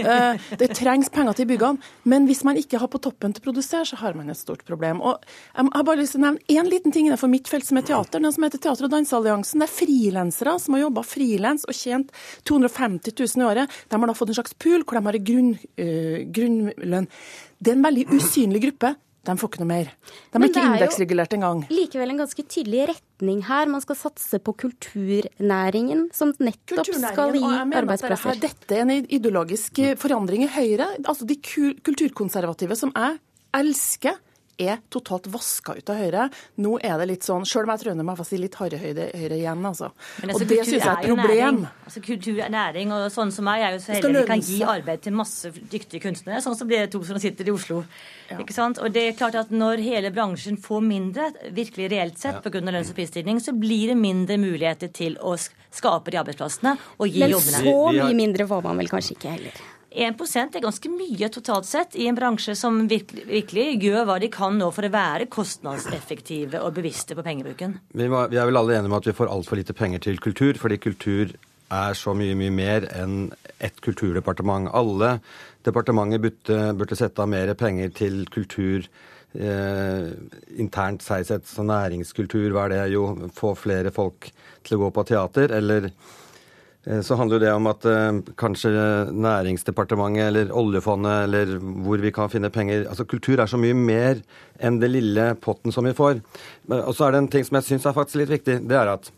Eh, 0.10 0.46
det 0.58 0.70
trengs 0.74 1.10
penger 1.12 1.36
til 1.36 1.46
byggene. 1.50 1.90
Men 2.08 2.24
hvis 2.26 2.40
man 2.46 2.56
ikke 2.58 2.78
har 2.80 2.88
på 2.90 2.98
toppen 3.02 3.34
til 3.34 3.42
å 3.42 3.44
produsere, 3.44 3.84
så 3.86 3.98
har 4.00 4.16
man 4.16 4.30
et 4.32 4.38
stort 4.38 4.62
problem. 4.66 5.02
Og 5.04 5.20
jeg 5.54 5.68
har 5.74 5.84
bare 5.86 6.00
lyst 6.00 6.16
til 6.16 6.22
å 6.22 6.24
nevne 6.24 6.56
én 6.56 6.70
liten 6.70 6.94
ting 6.94 7.08
innenfor 7.08 7.30
mitt 7.30 7.50
felt 7.50 7.66
som 7.68 7.78
er 7.78 7.86
teater. 7.86 8.22
Den 8.22 8.32
som 8.34 8.46
heter 8.46 8.62
Teater- 8.62 8.88
og 8.88 8.92
dansealliansen. 8.94 9.62
Det 9.62 9.68
er 9.68 9.74
frilansere 9.74 10.56
som 10.62 10.76
har 10.76 10.84
jobba 10.86 11.04
frilans 11.06 11.66
og 11.70 11.78
tjent 11.78 12.10
250 12.48 13.14
000 13.14 13.44
i 13.44 13.48
året. 13.48 13.78
De 13.90 14.00
har 14.00 14.10
da 14.10 14.16
fått 14.16 14.32
en 14.32 14.40
slags 14.40 14.56
pool 14.60 14.84
hvor 14.84 14.98
de 14.98 15.06
har 15.08 15.20
grunn, 15.30 15.54
uh, 15.80 16.18
grunnlønn. 16.38 17.08
Det 17.60 17.72
er 17.72 17.78
en 17.78 17.86
veldig 17.86 18.08
usynlig 18.16 18.64
gruppe. 18.68 18.94
De 19.28 19.34
får 19.36 19.50
ikke 19.50 19.60
noe 19.60 19.68
mer. 19.68 19.88
De 20.32 20.38
er 20.38 20.46
ikke 20.46 20.62
indeksregulert 20.64 21.34
engang. 21.36 21.58
Likevel 21.68 22.14
en 22.14 22.22
ganske 22.22 22.44
tydelig 22.48 22.86
retning 22.88 23.42
her. 23.44 23.68
Man 23.68 23.82
skal 23.84 23.98
satse 24.00 24.40
på 24.40 24.54
kulturnæringen, 24.62 26.06
som 26.16 26.32
nettopp 26.40 26.88
skal 26.88 27.36
gi 27.36 27.42
arbeidsplasser. 27.44 28.40
Dette 28.40 28.78
er 28.78 28.86
en 28.86 29.04
ideologisk 29.04 29.82
forandring 30.00 30.46
i 30.46 30.50
Høyre. 30.54 30.88
Altså 31.04 31.28
de 31.28 31.36
kulturkonservative 31.36 32.80
som 32.80 32.94
jeg 32.96 33.20
elsker 33.60 34.16
er 34.60 34.80
totalt 34.92 35.28
vaska 35.32 35.76
ut 35.78 35.92
av 35.92 36.00
Høyre. 36.00 36.26
Nå 36.62 36.76
er 36.84 36.96
det 37.00 37.08
litt 37.10 37.26
sånn, 37.26 37.46
sjøl 37.48 37.66
om 37.66 37.72
jeg 37.74 37.84
trønder 37.84 38.06
meg, 38.06 38.22
si 38.28 38.40
litt 38.40 38.58
Høyre, 38.60 38.80
høyre 38.80 39.38
igjen, 39.38 39.64
altså. 39.66 39.90
Men 40.20 40.34
altså, 40.34 40.44
og 40.44 40.52
det 40.52 40.60
syns 40.60 40.74
jeg 40.76 40.86
er 40.86 41.00
et 41.00 41.10
problem. 41.10 41.62
Altså, 41.86 42.02
kultur 42.04 42.42
er 42.44 42.52
næring, 42.54 42.94
og 42.96 43.06
sånn 43.14 43.32
som 43.34 43.48
meg 43.48 43.64
er 43.66 43.76
jo 43.76 43.82
så 43.84 43.96
heldig 43.96 44.12
vi 44.20 44.26
kan 44.28 44.44
gi 44.44 44.60
arbeid 44.74 45.04
til 45.06 45.16
masse 45.16 45.52
dyktige 45.56 46.04
kunstnere, 46.04 46.42
sånn 46.44 46.58
som 46.58 46.70
de 46.70 46.82
to 46.92 47.02
som 47.06 47.20
sitter 47.22 47.48
i 47.48 47.54
Oslo. 47.54 47.82
Ja. 48.30 48.38
Ikke 48.42 48.54
sant? 48.56 48.80
Og 48.82 48.92
det 48.94 49.06
er 49.08 49.18
klart 49.18 49.38
at 49.40 49.50
når 49.54 49.82
hele 49.84 50.12
bransjen 50.14 50.60
får 50.60 50.84
mindre, 50.86 51.30
virkelig 51.56 51.90
reelt 51.94 52.20
sett, 52.20 52.38
ja. 52.38 52.44
pga. 52.44 52.62
lønns- 52.70 52.92
og 52.92 53.00
prisstigning, 53.00 53.40
så 53.42 53.56
blir 53.56 53.94
det 53.94 53.98
mindre 53.98 54.38
muligheter 54.40 54.92
til 54.94 55.18
å 55.18 55.34
skape 55.70 56.12
de 56.12 56.20
arbeidsplassene 56.20 56.76
og 56.98 57.06
gi 57.08 57.24
Men 57.24 57.36
jobbene. 57.36 57.60
Men 57.64 57.68
så 57.68 57.92
mye 57.98 58.16
mindre 58.24 58.48
får 58.50 58.64
man 58.66 58.82
vel 58.82 58.90
kanskje 58.90 59.16
ikke 59.16 59.36
heller? 59.36 59.62
1% 59.90 60.54
er 60.54 60.62
ganske 60.62 60.90
mye 60.92 61.28
totalt 61.34 61.66
sett 61.66 61.96
i 61.98 62.06
en 62.06 62.14
bransje 62.14 62.54
som 62.58 62.76
virkelig, 62.90 63.24
virkelig, 63.26 63.66
gjør 63.82 64.06
hva 64.06 64.18
de 64.22 64.30
kan 64.30 64.54
nå 64.58 64.70
for 64.74 64.86
å 64.86 64.92
være 64.92 65.26
kostnadseffektive 65.32 66.62
og 66.62 66.76
bevisste 66.76 67.16
på 67.18 67.24
pengebruken. 67.26 67.78
Vi, 67.90 68.06
vi 68.06 68.38
er 68.38 68.46
vel 68.46 68.60
alle 68.60 68.78
enige 68.78 68.92
om 68.92 68.98
at 69.00 69.08
vi 69.10 69.16
får 69.18 69.32
altfor 69.34 69.58
lite 69.58 69.74
penger 69.74 70.04
til 70.06 70.22
kultur, 70.22 70.60
fordi 70.62 70.78
kultur 70.78 71.34
er 71.70 71.94
så 71.98 72.14
mye 72.18 72.36
mye 72.38 72.54
mer 72.54 72.86
enn 72.94 73.30
ett 73.58 73.78
kulturdepartement. 73.82 74.70
Alle 74.74 75.18
departementer 75.66 76.22
burde, 76.22 76.58
burde 76.78 76.98
sette 76.98 77.22
av 77.22 77.30
mer 77.30 77.52
penger 77.58 77.90
til 77.94 78.22
kultur 78.30 78.86
eh, 79.34 80.06
internt 80.58 81.04
seg 81.04 81.26
sett. 81.28 81.50
Så 81.50 81.66
næringskultur, 81.66 82.48
hva 82.54 82.66
er 82.66 82.74
det? 82.74 82.80
Jo, 82.94 83.10
få 83.36 83.54
flere 83.58 83.92
folk 83.94 84.30
til 84.66 84.78
å 84.78 84.86
gå 84.86 84.94
på 84.96 85.06
teater. 85.12 85.54
Eller 85.58 85.90
så 87.04 87.16
handler 87.20 87.42
det 87.42 87.52
om 87.52 87.66
at 87.68 87.84
eh, 87.84 88.20
kanskje 88.40 88.70
Næringsdepartementet 89.12 90.30
eller 90.30 90.52
oljefondet 90.56 91.26
eller 91.26 91.58
hvor 91.84 92.00
vi 92.00 92.12
kan 92.16 92.32
finne 92.32 92.48
penger 92.52 92.86
Altså 92.88 93.04
Kultur 93.04 93.36
er 93.36 93.50
så 93.50 93.60
mye 93.60 93.76
mer 93.76 94.22
enn 94.56 94.78
det 94.80 94.88
lille 94.88 95.26
potten 95.44 95.74
som 95.76 95.84
vi 95.84 95.92
får. 95.96 96.22
Og 96.80 96.92
så 96.96 97.06
er 97.06 97.12
det 97.12 97.20
en 97.20 97.32
ting 97.36 97.44
som 97.44 97.58
jeg 97.60 97.68
syns 97.68 97.88
er 97.88 97.96
faktisk 97.96 98.22
litt 98.22 98.32
viktig. 98.32 98.62
Det 98.68 98.78
er 98.80 98.94
at 98.94 99.10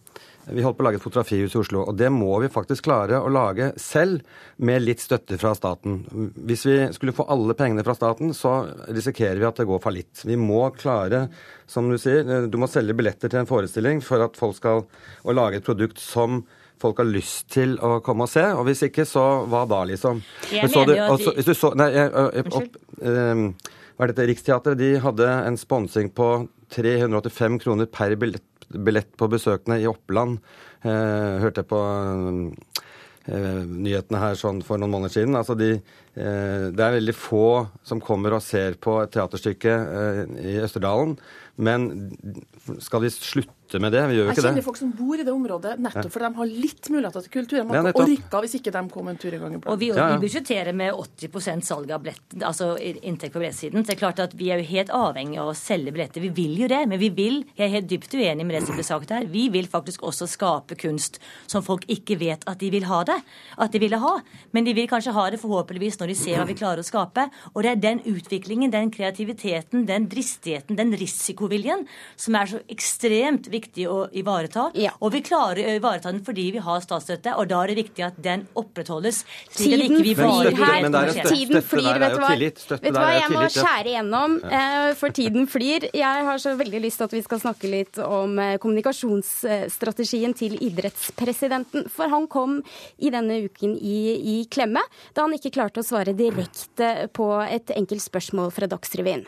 vi 0.51 0.63
holdt 0.65 0.79
på 0.79 0.83
å 0.83 0.87
lage 0.89 0.99
et 0.99 1.05
fotografihus 1.05 1.55
i 1.55 1.59
Oslo, 1.61 1.85
og 1.87 1.95
det 1.99 2.09
må 2.11 2.35
vi 2.43 2.51
faktisk 2.51 2.89
klare 2.89 3.21
å 3.23 3.31
lage 3.31 3.69
selv, 3.79 4.25
med 4.59 4.83
litt 4.83 5.03
støtte 5.03 5.39
fra 5.39 5.53
staten. 5.55 6.01
Hvis 6.35 6.65
vi 6.67 6.77
skulle 6.95 7.15
få 7.15 7.29
alle 7.31 7.55
pengene 7.59 7.85
fra 7.87 7.95
staten, 7.95 8.33
så 8.35 8.57
risikerer 8.89 9.39
vi 9.39 9.47
at 9.47 9.61
det 9.61 9.69
går 9.71 9.83
fallitt. 9.83 10.25
Vi 10.27 10.39
må 10.39 10.65
klare, 10.75 11.29
som 11.71 11.91
du 11.91 11.99
sier, 12.01 12.27
du 12.51 12.59
må 12.59 12.67
selge 12.71 12.97
billetter 12.99 13.31
til 13.31 13.43
en 13.43 13.51
forestilling 13.51 14.03
for 14.03 14.25
at 14.27 14.39
folk 14.39 14.59
skal 14.59 14.85
lage 15.31 15.63
et 15.63 15.67
produkt 15.67 16.03
som 16.03 16.43
folk 16.83 17.03
har 17.03 17.09
lyst 17.09 17.47
til 17.55 17.77
å 17.81 17.97
komme 18.05 18.27
og 18.27 18.33
se. 18.33 18.45
Og 18.57 18.67
hvis 18.69 18.85
ikke, 18.89 19.07
så 19.09 19.27
hva 19.51 19.63
da, 19.71 19.85
liksom? 19.89 20.23
Jeg 20.51 20.71
mener 20.73 20.97
jo 20.99 21.07
at. 21.15 21.29
Hvis 21.39 21.49
du 21.49 21.55
så 21.57 21.73
Nei, 21.79 21.91
opp, 22.03 22.81
um, 23.01 23.47
hva 23.97 24.07
er 24.07 24.13
dette? 24.13 24.27
Riksteatret 24.33 24.81
de 24.81 24.97
hadde 25.03 25.29
en 25.47 25.59
sponsing 25.61 26.11
på 26.17 26.33
385 26.73 27.59
kroner 27.63 27.89
per 27.93 28.17
billett, 28.21 28.69
billett 28.73 29.13
på 29.17 29.29
besøkende 29.31 29.81
i 29.83 29.89
Oppland. 29.91 30.41
Eh, 30.83 31.39
hørte 31.43 31.63
jeg 31.63 31.69
på 31.71 31.81
eh, 33.31 33.61
nyhetene 33.69 34.23
her 34.23 34.39
sånn 34.39 34.63
for 34.67 34.81
noen 34.81 34.95
måneder 34.97 35.15
siden. 35.15 35.37
Altså 35.39 35.55
de, 35.59 35.77
eh, 35.77 36.65
det 36.73 36.83
er 36.87 36.97
veldig 36.97 37.15
få 37.15 37.47
som 37.87 38.03
kommer 38.03 38.35
og 38.35 38.45
ser 38.45 38.79
på 38.83 38.99
et 39.05 39.13
teaterstykke 39.15 39.77
i 40.43 40.57
Østerdalen. 40.65 41.15
Men 41.57 42.13
skal 42.81 43.03
vi 43.05 43.11
slutte 43.13 43.79
med 43.81 43.93
det? 43.93 44.01
Vi 44.09 44.17
gjør 44.17 44.25
jo 44.27 44.31
ikke 44.33 44.41
det. 44.41 44.43
Jeg 44.43 44.53
kjenner 44.55 44.65
folk 44.65 44.79
som 44.81 44.93
bor 44.97 45.21
i 45.21 45.25
det 45.25 45.33
området 45.33 45.75
nettopp 45.81 46.13
fordi 46.13 46.29
de 46.29 46.39
har 46.39 46.49
litt 46.65 46.89
muligheter 46.93 47.25
til 47.27 47.33
kultur. 47.35 47.57
De 47.59 47.77
Ja, 47.77 47.83
nettopp. 47.85 48.09
ikke 48.09 48.25
orka 48.25 48.41
hvis 48.45 48.55
ikke 48.57 48.73
de 48.73 48.83
kom 48.93 49.09
en 49.09 49.17
tur 49.21 49.35
en 49.37 49.41
gang 49.41 49.55
Og 49.57 49.61
iblant. 49.61 49.81
vi, 49.81 49.91
vi 49.93 50.23
budsjetterer 50.25 50.73
med 50.77 50.95
80% 50.95 51.63
salg 51.69 51.91
av 51.93 52.03
billett, 52.03 52.37
altså 52.41 52.71
inntekt 52.81 53.35
på 53.35 53.41
billettsiden. 53.43 53.85
Så 53.85 53.93
det 53.93 53.97
er 53.97 54.01
klart 54.01 54.19
at 54.25 54.33
vi 54.37 54.49
er 54.51 54.61
jo 54.63 54.69
helt 54.73 54.89
avhengig 54.97 55.39
av 55.41 55.49
å 55.53 55.57
selge 55.57 55.93
billetter. 55.93 56.21
Vi 56.25 56.33
vil 56.41 56.57
jo 56.65 56.69
det, 56.73 56.81
men 56.89 56.99
vi 56.99 57.11
vil, 57.11 57.45
jeg 57.57 57.69
er 57.69 57.75
helt 57.77 57.89
dypt 57.93 58.13
uenig 58.17 58.47
med 58.49 58.57
det 58.57 58.65
som 58.67 58.75
ble 58.77 58.85
sagt 58.85 59.11
her, 59.13 59.25
vi 59.29 59.49
vil 59.53 59.69
faktisk 59.69 60.03
også 60.09 60.29
skape 60.29 60.77
kunst 60.81 61.21
som 61.47 61.63
folk 61.63 61.85
ikke 61.89 62.17
vet 62.21 62.45
at 62.49 62.59
de 62.65 62.71
vil 62.71 62.85
ha 62.89 63.03
det. 63.05 63.19
At 63.59 63.73
de 63.73 63.79
ville 63.79 64.01
ha. 64.01 64.15
Men 64.53 64.65
de 64.65 64.73
vil 64.77 64.89
kanskje 64.89 65.13
ha 65.13 65.29
det 65.31 65.41
forhåpentligvis 65.41 66.01
når 66.01 66.13
de 66.13 66.15
ser 66.17 66.41
hva 66.41 66.49
vi 66.49 66.55
klarer 66.57 66.81
å 66.81 66.89
skape. 66.89 67.29
Og 67.55 67.63
det 67.63 67.71
er 67.77 67.77
den 67.85 68.01
utviklingen, 68.09 68.71
den 68.73 68.91
kreativiteten, 68.91 69.87
den 69.87 70.09
dristigheten, 70.09 70.77
den 70.77 70.93
risikoviljen 71.43 71.87
som 72.17 72.35
er 72.37 72.47
så 72.47 72.61
ekstremt 72.71 73.49
viktig 73.51 73.87
å 73.89 74.09
ivareta. 74.13 74.71
Og 75.01 75.13
vi 75.13 75.23
klarer 75.23 75.67
å 75.67 75.77
ivareta 75.79 76.13
den 76.13 76.23
fordi 76.25 76.53
vi 76.53 76.59
har 76.63 76.81
statsstøtte, 76.81 77.37
og 77.37 77.49
da 77.49 77.63
er 77.63 77.73
det 77.73 77.79
viktig 77.83 78.05
at 78.07 78.21
den 78.23 78.47
opprettholdes. 78.55 79.25
Tiden 79.57 80.03
flyr 80.03 80.57
her. 80.57 80.83
men 80.83 80.93
støtte- 80.93 81.29
Tiden 81.33 81.63
flyr, 81.63 81.99
vet 81.99 82.13
du 82.13 82.21
hva. 82.21 82.29
Vet 82.39 82.83
du 82.83 82.99
hva, 82.99 83.13
jeg 83.13 83.31
må 83.31 83.41
tillit, 83.43 83.57
ja. 83.57 83.63
skjære 83.63 83.89
igjennom, 83.93 84.37
eh, 84.45 84.95
for 84.95 85.09
tiden 85.11 85.47
flyr. 85.47 85.91
Jeg 85.93 86.25
har 86.25 86.39
så 86.39 86.57
veldig 86.57 86.81
lyst 86.83 86.99
til 86.99 87.05
at 87.05 87.11
vi 87.13 87.23
skal 87.23 87.41
snakke 87.41 87.71
litt 87.71 87.99
om 87.99 88.39
eh, 88.39 88.59
kommunikasjonsstrategien 88.59 90.35
til 90.35 90.57
idrettspresidenten. 90.61 91.89
For 91.91 92.09
han 92.09 92.27
kom 92.27 92.63
i 92.99 93.11
denne 93.11 93.45
uken 93.45 93.77
i, 93.77 94.41
i 94.41 94.47
klemme 94.51 94.83
da 95.15 95.23
han 95.23 95.33
ikke 95.33 95.53
klarte 95.53 95.81
å 95.81 95.87
svare 95.87 96.15
direkte 96.15 97.09
på 97.13 97.29
et 97.49 97.71
enkelt 97.75 98.03
spørsmål 98.03 98.53
fra 98.53 98.67
Dagsrevyen. 98.67 99.27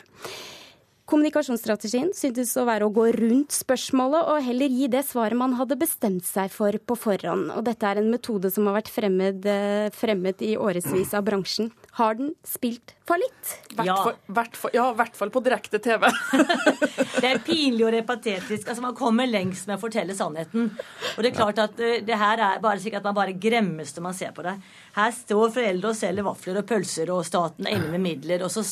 Kommunikasjonsstrategien 1.05 2.07
syntes 2.17 2.55
å 2.57 2.63
være 2.65 2.87
å 2.87 2.93
gå 2.93 3.03
rundt 3.13 3.53
spørsmålet 3.53 4.25
og 4.25 4.39
heller 4.41 4.71
gi 4.73 4.87
det 4.89 5.03
svaret 5.05 5.37
man 5.37 5.53
hadde 5.59 5.77
bestemt 5.77 6.25
seg 6.25 6.49
for 6.49 6.73
på 6.81 6.95
forhånd. 6.97 7.51
Og 7.53 7.61
dette 7.67 7.85
er 7.85 7.99
en 8.01 8.09
metode 8.09 8.49
som 8.49 8.65
har 8.65 8.79
vært 8.79 8.89
fremmed, 8.89 9.45
eh, 9.45 9.91
fremmet 9.93 10.41
i 10.41 10.55
årevis 10.57 11.13
av 11.13 11.27
bransjen. 11.27 11.69
Har 11.99 12.17
den 12.17 12.33
spilt 12.41 12.95
fallitt? 13.05 13.53
Ja, 13.85 13.99
i 14.17 14.97
hvert 14.97 15.15
fall 15.15 15.29
på 15.29 15.43
direkte 15.45 15.77
TV. 15.77 16.09
Det 17.21 17.29
er 17.29 17.39
pinlig 17.45 17.85
og 17.85 17.93
repatetisk. 17.93 18.67
Altså, 18.67 18.81
man 18.81 18.97
kommer 18.97 19.29
lengst 19.29 19.69
med 19.69 19.77
å 19.77 19.83
fortelle 19.85 20.17
sannheten. 20.17 20.71
Og 21.15 21.21
det 21.21 21.29
er 21.31 21.37
klart 21.37 21.61
at 21.61 21.79
eh, 21.79 22.01
det 22.01 22.17
her 22.17 22.41
er 22.41 22.65
bare 22.65 22.81
sikkert 22.81 23.03
at 23.03 23.11
man 23.11 23.19
bare 23.21 23.37
gremmes 23.37 23.93
når 23.93 24.07
man 24.09 24.17
ser 24.17 24.33
på 24.33 24.41
det. 24.41 24.57
Her 24.97 25.13
står 25.13 25.53
foreldre 25.53 25.93
og 25.93 26.01
selger 26.01 26.25
vafler 26.25 26.59
og 26.63 26.67
pølser, 26.73 27.13
og 27.13 27.25
staten 27.29 27.69
er 27.69 27.77
inne 27.77 27.93
med 27.93 28.03
midler. 28.09 28.41
og 28.41 28.49
så 28.49 28.65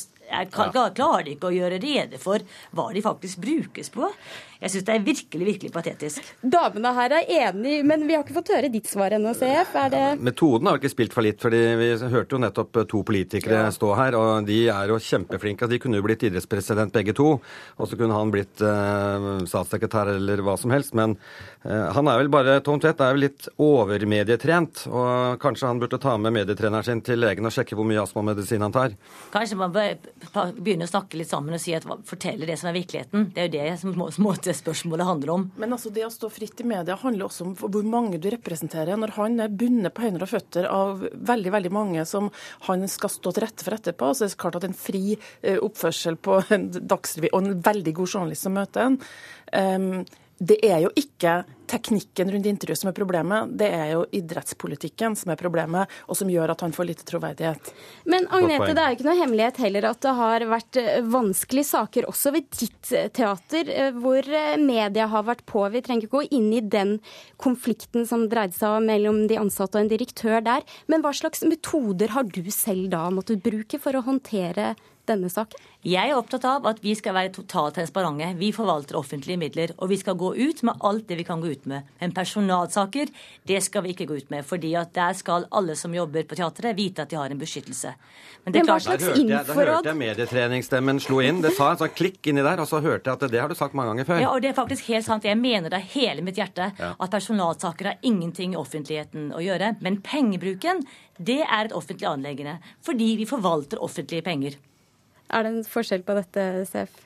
kan- 0.52 0.72
klarer 0.98 1.30
ikke 1.36 1.50
å 1.52 1.56
gjøre 1.56 1.80
rede 1.84 2.20
for 2.22 2.40
hva 2.76 2.88
de 2.94 3.02
faktisk 3.06 3.38
brukes 3.44 3.90
på. 3.94 4.10
Jeg 4.64 4.72
syns 4.72 4.86
det 4.88 4.94
er 4.96 5.02
virkelig, 5.04 5.46
virkelig 5.50 5.72
patetisk. 5.76 6.28
Damene 6.40 6.94
her 6.96 7.14
er 7.18 7.32
enig, 7.50 7.82
men 7.84 8.06
vi 8.08 8.16
har 8.16 8.24
ikke 8.24 8.38
fått 8.38 8.52
høre 8.56 8.70
ditt 8.72 8.88
svar 8.88 9.12
ennå, 9.18 9.34
CF. 9.36 9.74
Er 9.76 9.90
det 9.92 10.04
Metoden 10.24 10.70
har 10.72 10.80
ikke 10.80 10.92
spilt 10.94 11.16
fallitt, 11.16 11.42
fordi 11.44 11.60
vi 11.82 11.90
hørte 12.14 12.38
jo 12.38 12.40
nettopp 12.40 12.80
to 12.88 13.02
politikere 13.04 13.66
stå 13.76 13.90
her, 14.00 14.16
og 14.16 14.48
de 14.48 14.62
er 14.72 14.94
jo 14.94 15.00
kjempeflinke. 15.04 15.68
De 15.68 15.80
kunne 15.84 16.00
jo 16.00 16.06
blitt 16.08 16.24
idrettspresident 16.30 16.96
begge 16.96 17.12
to, 17.18 17.34
og 17.76 17.90
så 17.92 18.00
kunne 18.00 18.16
han 18.16 18.32
blitt 18.32 18.64
eh, 18.64 19.28
statssekretær 19.52 20.14
eller 20.16 20.44
hva 20.48 20.56
som 20.60 20.72
helst. 20.72 20.96
Men 20.96 21.18
eh, 21.68 21.90
han 21.98 22.08
er 22.08 22.22
vel 22.24 22.32
bare 22.32 22.56
Tom 22.64 22.80
Tvedt 22.80 23.04
er 23.04 23.14
jo 23.18 23.24
litt 23.26 23.50
overmedietrent, 23.62 24.86
og 24.92 25.38
kanskje 25.44 25.68
han 25.70 25.80
burde 25.82 26.00
ta 26.02 26.16
med 26.22 26.34
medietreneren 26.40 26.86
sin 26.88 27.04
til 27.06 27.20
legen 27.24 27.46
og 27.48 27.54
sjekke 27.56 27.76
hvor 27.78 27.88
mye 27.88 28.02
astmamedisin 28.04 28.64
han 28.64 28.74
tar. 28.76 28.96
Kanskje 29.36 29.60
man 29.60 29.74
bør 29.76 29.98
begynne 30.58 30.88
å 30.88 30.92
snakke 30.92 31.20
litt 31.20 31.32
sammen 31.32 31.56
og 31.58 31.62
si 31.64 31.76
at, 31.76 31.88
fortelle 32.08 32.48
det 32.48 32.58
som 32.62 32.72
er 32.72 32.78
virkeligheten. 32.80 33.30
Det 33.36 33.44
er 33.44 33.50
jo 33.50 33.56
det 33.60 33.80
som 33.84 33.96
må- 33.98 34.12
måte 34.24 34.53
spørsmålet 34.58 35.08
handler 35.08 35.34
om. 35.34 35.46
Men 35.60 35.76
altså 35.76 35.92
det 35.94 36.06
å 36.08 36.12
stå 36.14 36.30
fritt 36.34 36.62
i 36.64 36.68
media 36.68 36.98
handler 37.00 37.28
også 37.28 37.48
om 37.48 37.54
hvor 37.60 37.86
mange 37.88 38.20
du 38.22 38.30
representerer. 38.34 38.98
Når 39.00 39.16
han 39.18 39.40
er 39.44 39.54
bundet 39.54 39.96
på 39.96 40.06
hender 40.06 40.26
og 40.26 40.34
føtter 40.34 40.68
av 40.70 41.04
veldig 41.14 41.54
veldig 41.58 41.74
mange 41.74 42.06
som 42.10 42.30
han 42.68 42.88
skal 42.92 43.12
stå 43.14 43.34
til 43.34 43.46
rette 43.46 43.66
for 43.66 43.78
etterpå, 43.78 44.12
så 44.14 44.26
er 44.26 44.34
det 44.34 44.42
klart 44.44 44.60
at 44.60 44.68
en 44.68 44.78
fri 44.78 45.04
eh, 45.16 45.60
oppførsel 45.60 46.20
på 46.24 46.42
en 46.54 46.70
dagsrevy 46.74 47.32
og 47.32 47.40
en 47.42 47.64
veldig 47.66 47.96
god 48.00 48.18
journalist 48.18 48.48
som 48.48 48.58
møter 48.58 48.88
en, 48.88 49.00
em, 49.54 49.90
det 50.38 50.58
er 50.66 50.82
jo 50.84 50.90
ikke 50.98 51.44
teknikken 51.70 52.30
rundt 52.34 52.48
intervjuet 52.50 52.82
som 52.82 52.90
er 52.92 52.96
problemet, 52.98 53.54
det 53.58 53.70
er 53.74 53.94
jo 53.94 54.04
idrettspolitikken 54.14 55.16
som 55.18 55.32
er 55.34 55.40
problemet, 55.40 55.92
og 56.10 56.18
som 56.20 56.30
gjør 56.30 56.54
at 56.54 56.64
han 56.66 56.74
får 56.76 56.90
lite 56.90 57.08
troverdighet. 57.08 57.72
Men 58.10 58.28
Agnete, 58.34 58.74
det 58.76 58.84
er 58.84 58.92
jo 58.92 58.98
ikke 58.98 59.08
noe 59.08 59.20
hemmelighet 59.22 59.62
heller 59.64 59.88
at 59.90 60.02
det 60.04 60.14
har 60.20 60.46
vært 60.52 60.80
eh, 60.82 61.00
vanskelige 61.16 61.70
saker 61.72 62.10
også 62.12 62.34
ved 62.36 62.50
ditt 62.60 62.92
eh, 62.94 63.10
teater, 63.16 63.72
eh, 63.72 63.92
hvor 63.96 64.28
media 64.62 65.08
har 65.10 65.28
vært 65.30 65.46
på. 65.50 65.64
Vi 65.74 65.84
trenger 65.86 66.08
ikke 66.08 66.20
gå 66.20 66.26
inn 66.38 66.50
i 66.54 66.62
den 66.62 66.98
konflikten 67.42 68.08
som 68.10 68.28
dreide 68.30 68.58
seg 68.58 68.80
om 68.80 68.90
mellom 68.90 69.24
de 69.32 69.40
ansatte 69.42 69.80
og 69.80 69.86
en 69.86 69.94
direktør 69.94 70.44
der. 70.46 70.68
Men 70.92 71.06
hva 71.06 71.14
slags 71.16 71.46
metoder 71.48 72.14
har 72.14 72.28
du 72.28 72.44
selv 72.54 72.92
da 72.94 73.08
måttet 73.14 73.44
bruke 73.46 73.80
for 73.82 73.98
å 73.98 74.06
håndtere 74.06 74.74
denne 75.10 75.30
saken? 75.32 75.60
Jeg 75.84 76.10
er 76.14 76.16
opptatt 76.16 76.46
av 76.48 76.66
at 76.70 76.78
vi 76.84 76.94
skal 76.96 77.16
være 77.18 77.34
totalt 77.36 77.76
transparente. 77.76 78.30
Vi 78.40 78.54
forvalter 78.56 78.96
offentlige 78.96 79.40
midler, 79.40 79.74
og 79.78 79.90
vi 79.92 79.98
skal 80.00 80.16
gå 80.16 80.30
ut 80.38 80.62
med 80.64 80.80
alt 80.88 81.10
det 81.10 81.18
vi 81.20 81.26
kan 81.28 81.42
gå 81.44 81.52
ut 81.52 81.66
med. 81.68 81.90
Men 82.00 82.14
personalsaker, 82.16 83.12
det 83.50 83.60
skal 83.66 83.84
vi 83.84 83.92
ikke 83.92 84.08
gå 84.08 84.22
ut 84.22 84.30
med. 84.32 84.46
fordi 84.46 84.74
at 84.80 84.94
der 84.94 85.14
skal 85.14 85.48
alle 85.52 85.76
som 85.76 85.94
jobber 85.94 86.24
på 86.24 86.36
teatret, 86.36 86.76
vite 86.78 87.02
at 87.04 87.10
de 87.10 87.16
har 87.20 87.30
en 87.32 87.40
beskyttelse. 87.40 87.94
Men 88.46 88.54
det 88.54 88.62
er 88.62 88.66
klart 88.66 88.84
Der 88.84 89.00
hørte, 89.00 89.20
jeg, 89.20 89.46
der 89.48 89.54
hørte 89.54 89.90
jeg 89.90 89.98
medietreningsstemmen 89.98 91.00
slo 91.00 91.20
inn. 91.20 91.42
Det 91.42 91.54
sa 91.56 91.72
en 91.72 91.78
sånn 91.84 91.94
klikk 91.96 92.28
inni 92.28 92.44
der, 92.44 92.60
og 92.60 92.68
så 92.68 92.82
hørte 92.84 93.10
jeg 93.10 93.20
at 93.20 93.32
det 93.32 93.40
har 93.42 93.50
du 93.50 93.56
sagt 93.56 93.74
mange 93.74 93.92
ganger 93.94 94.06
før. 94.06 94.22
Ja, 94.24 94.32
og 94.34 94.42
det 94.42 94.52
er 94.52 94.58
faktisk 94.58 94.88
helt 94.92 95.06
sant. 95.06 95.24
Jeg 95.28 95.40
mener 95.40 95.70
det 95.70 95.80
av 95.80 95.88
hele 95.96 96.22
mitt 96.22 96.36
hjerte 96.40 96.72
Ja. 96.80 96.96
at 97.00 97.12
personalsaker 97.12 97.86
har 97.86 97.98
ingenting 98.02 98.54
i 98.54 98.58
offentligheten 98.58 99.32
å 99.34 99.40
gjøre. 99.44 99.76
Men 99.82 100.02
pengebruken, 100.02 100.84
det 101.20 101.42
er 101.44 101.66
et 101.66 101.72
offentlig 101.72 102.08
anleggende. 102.08 102.60
Fordi 102.82 103.16
vi 103.18 103.26
forvalter 103.26 103.84
offentlige 103.84 104.24
penger. 104.24 104.56
Er 105.30 105.46
det 105.46 105.54
en 105.54 105.64
forskjell 105.68 106.04
på 106.06 106.16
dette, 106.18 106.46
CF? 106.70 107.00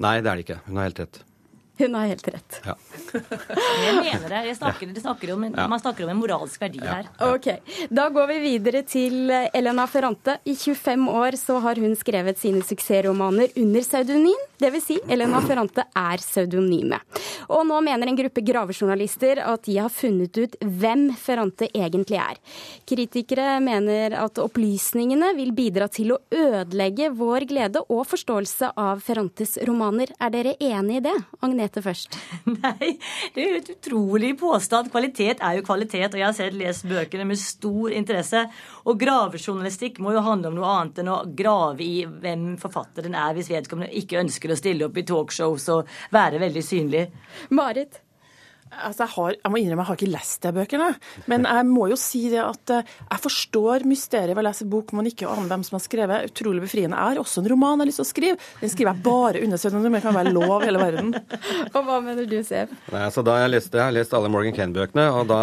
Nei, 0.00 0.20
det 0.20 0.30
er 0.30 0.36
det 0.38 0.44
ikke. 0.46 0.60
Hun 0.66 0.80
har 0.80 0.88
helt 0.90 1.02
rett. 1.04 1.22
Hun 1.80 1.94
har 1.96 2.10
helt 2.10 2.28
rett. 2.28 2.60
Ja. 2.66 2.74
Jeg 3.14 3.94
mener 3.96 4.28
det. 4.28 4.40
Jeg 4.50 4.56
snakker, 4.58 4.90
det 4.94 5.02
snakker 5.02 5.32
om 5.34 5.44
Ja. 5.50 5.66
Man 5.70 5.80
snakker 5.80 6.04
om 6.04 6.10
en 6.14 6.20
moralsk 6.20 6.60
verdi 6.62 6.80
her. 6.84 7.08
Ok, 7.26 7.48
Da 7.90 8.08
går 8.12 8.26
vi 8.30 8.38
videre 8.44 8.82
til 8.86 9.30
eh, 9.32 9.48
Elena 9.56 9.86
Ferrante. 9.90 10.38
I 10.44 10.54
25 10.54 11.08
år 11.08 11.36
så 11.40 11.58
har 11.64 11.80
hun 11.80 11.94
skrevet 11.96 12.38
sine 12.38 12.62
suksessromaner 12.66 13.50
under 13.56 13.80
pseudonym. 13.86 14.46
Dvs. 14.60 14.84
Si, 14.90 14.98
Elena 15.08 15.40
Ferrante 15.44 15.86
er 15.96 16.20
pseudonyme. 16.20 16.98
Og 17.48 17.62
nå 17.66 17.78
mener 17.84 18.10
en 18.10 18.18
gruppe 18.18 18.42
gravejournalister 18.44 19.40
at 19.44 19.64
de 19.64 19.78
har 19.80 19.88
funnet 19.92 20.36
ut 20.36 20.56
hvem 20.60 21.06
Ferrante 21.16 21.68
egentlig 21.72 22.18
er. 22.20 22.36
Kritikere 22.88 23.54
mener 23.64 24.16
at 24.20 24.40
opplysningene 24.42 25.32
vil 25.38 25.52
bidra 25.56 25.88
til 25.92 26.12
å 26.16 26.18
ødelegge 26.34 27.08
vår 27.16 27.46
glede 27.50 27.84
og 27.88 28.04
forståelse 28.10 28.72
av 28.76 29.00
Ferrantes 29.04 29.56
romaner. 29.68 30.10
Er 30.20 30.34
dere 30.34 30.56
enig 30.60 30.98
i 31.00 31.04
det? 31.08 31.16
Agnete 31.40 31.69
først. 31.78 32.18
Nei, 32.64 32.96
det 33.34 33.44
er 33.44 33.46
jo 33.46 33.60
et 33.60 33.70
utrolig 33.76 34.32
påstand. 34.40 34.90
Kvalitet 34.90 35.44
er 35.46 35.60
jo 35.60 35.64
kvalitet, 35.66 36.10
og 36.10 36.18
jeg 36.18 36.26
har 36.26 36.36
selv 36.36 36.58
lest 36.58 36.88
bøkene 36.90 37.28
med 37.30 37.38
stor 37.38 37.94
interesse. 37.94 38.42
Og 38.90 38.98
gravejournalistikk 39.00 40.02
må 40.02 40.16
jo 40.16 40.26
handle 40.26 40.50
om 40.50 40.58
noe 40.58 40.74
annet 40.74 41.00
enn 41.04 41.14
å 41.14 41.22
grave 41.38 41.86
i 41.86 42.02
hvem 42.10 42.56
forfatteren 42.60 43.14
er, 43.14 43.32
hvis 43.38 43.54
vedkommende 43.54 43.94
ikke 44.02 44.20
ønsker 44.24 44.50
å 44.50 44.58
stille 44.58 44.90
opp 44.90 44.98
i 44.98 45.06
talkshows 45.06 45.70
og 45.76 45.98
være 46.10 46.42
veldig 46.42 46.66
synlig. 46.66 47.06
Marit? 47.54 48.02
Altså, 48.70 49.04
jeg, 49.04 49.12
har, 49.16 49.36
jeg 49.36 49.50
må 49.50 49.60
innrømme 49.60 49.82
jeg 49.82 49.88
har 49.90 49.98
ikke 49.98 50.12
lest 50.12 50.44
de 50.44 50.50
bøkene, 50.54 50.88
men 51.30 51.46
jeg 51.48 51.66
må 51.66 51.88
jo 51.90 51.96
si 51.98 52.22
det 52.30 52.40
at 52.42 52.72
eh, 52.74 52.92
jeg 53.02 53.22
forstår 53.24 53.86
mysteriet 53.90 54.36
ved 54.36 54.44
å 54.44 54.46
lese 54.46 54.66
bok 54.70 54.92
man 54.96 55.08
ikke 55.10 55.28
aner 55.28 55.50
hvem 55.50 55.64
som 55.66 55.76
har 55.76 55.84
skrevet. 55.84 56.30
Utrolig 56.30 56.62
befriende. 56.64 56.98
Jeg 56.98 57.16
har 57.16 57.22
også 57.22 57.42
en 57.42 57.50
roman 57.50 57.74
jeg 57.74 57.82
har 57.82 57.90
lyst 57.90 58.00
til 58.00 58.06
å 58.06 58.10
skrive. 58.10 58.48
Den 58.60 58.72
skriver 58.72 58.92
jeg 58.92 59.04
bare 59.06 59.42
under 59.44 59.60
pseudonym. 59.60 59.96
Det 59.98 60.02
kan 60.04 60.16
være 60.16 60.34
lov 60.34 60.54
i 60.60 60.68
hele 60.68 60.82
verden. 60.82 61.10
Og 61.74 61.80
hva 61.88 61.98
mener 62.04 62.28
du, 62.30 62.36
Siv? 62.46 62.72
Nei, 62.92 63.02
altså 63.08 63.24
da 63.26 63.36
jeg, 63.42 63.52
leste, 63.56 63.78
jeg 63.78 63.84
har 63.88 63.96
lest 63.96 64.14
alle 64.16 64.30
Morgan 64.32 64.54
Kane-bøkene, 64.56 65.06
og 65.14 65.26
da 65.30 65.40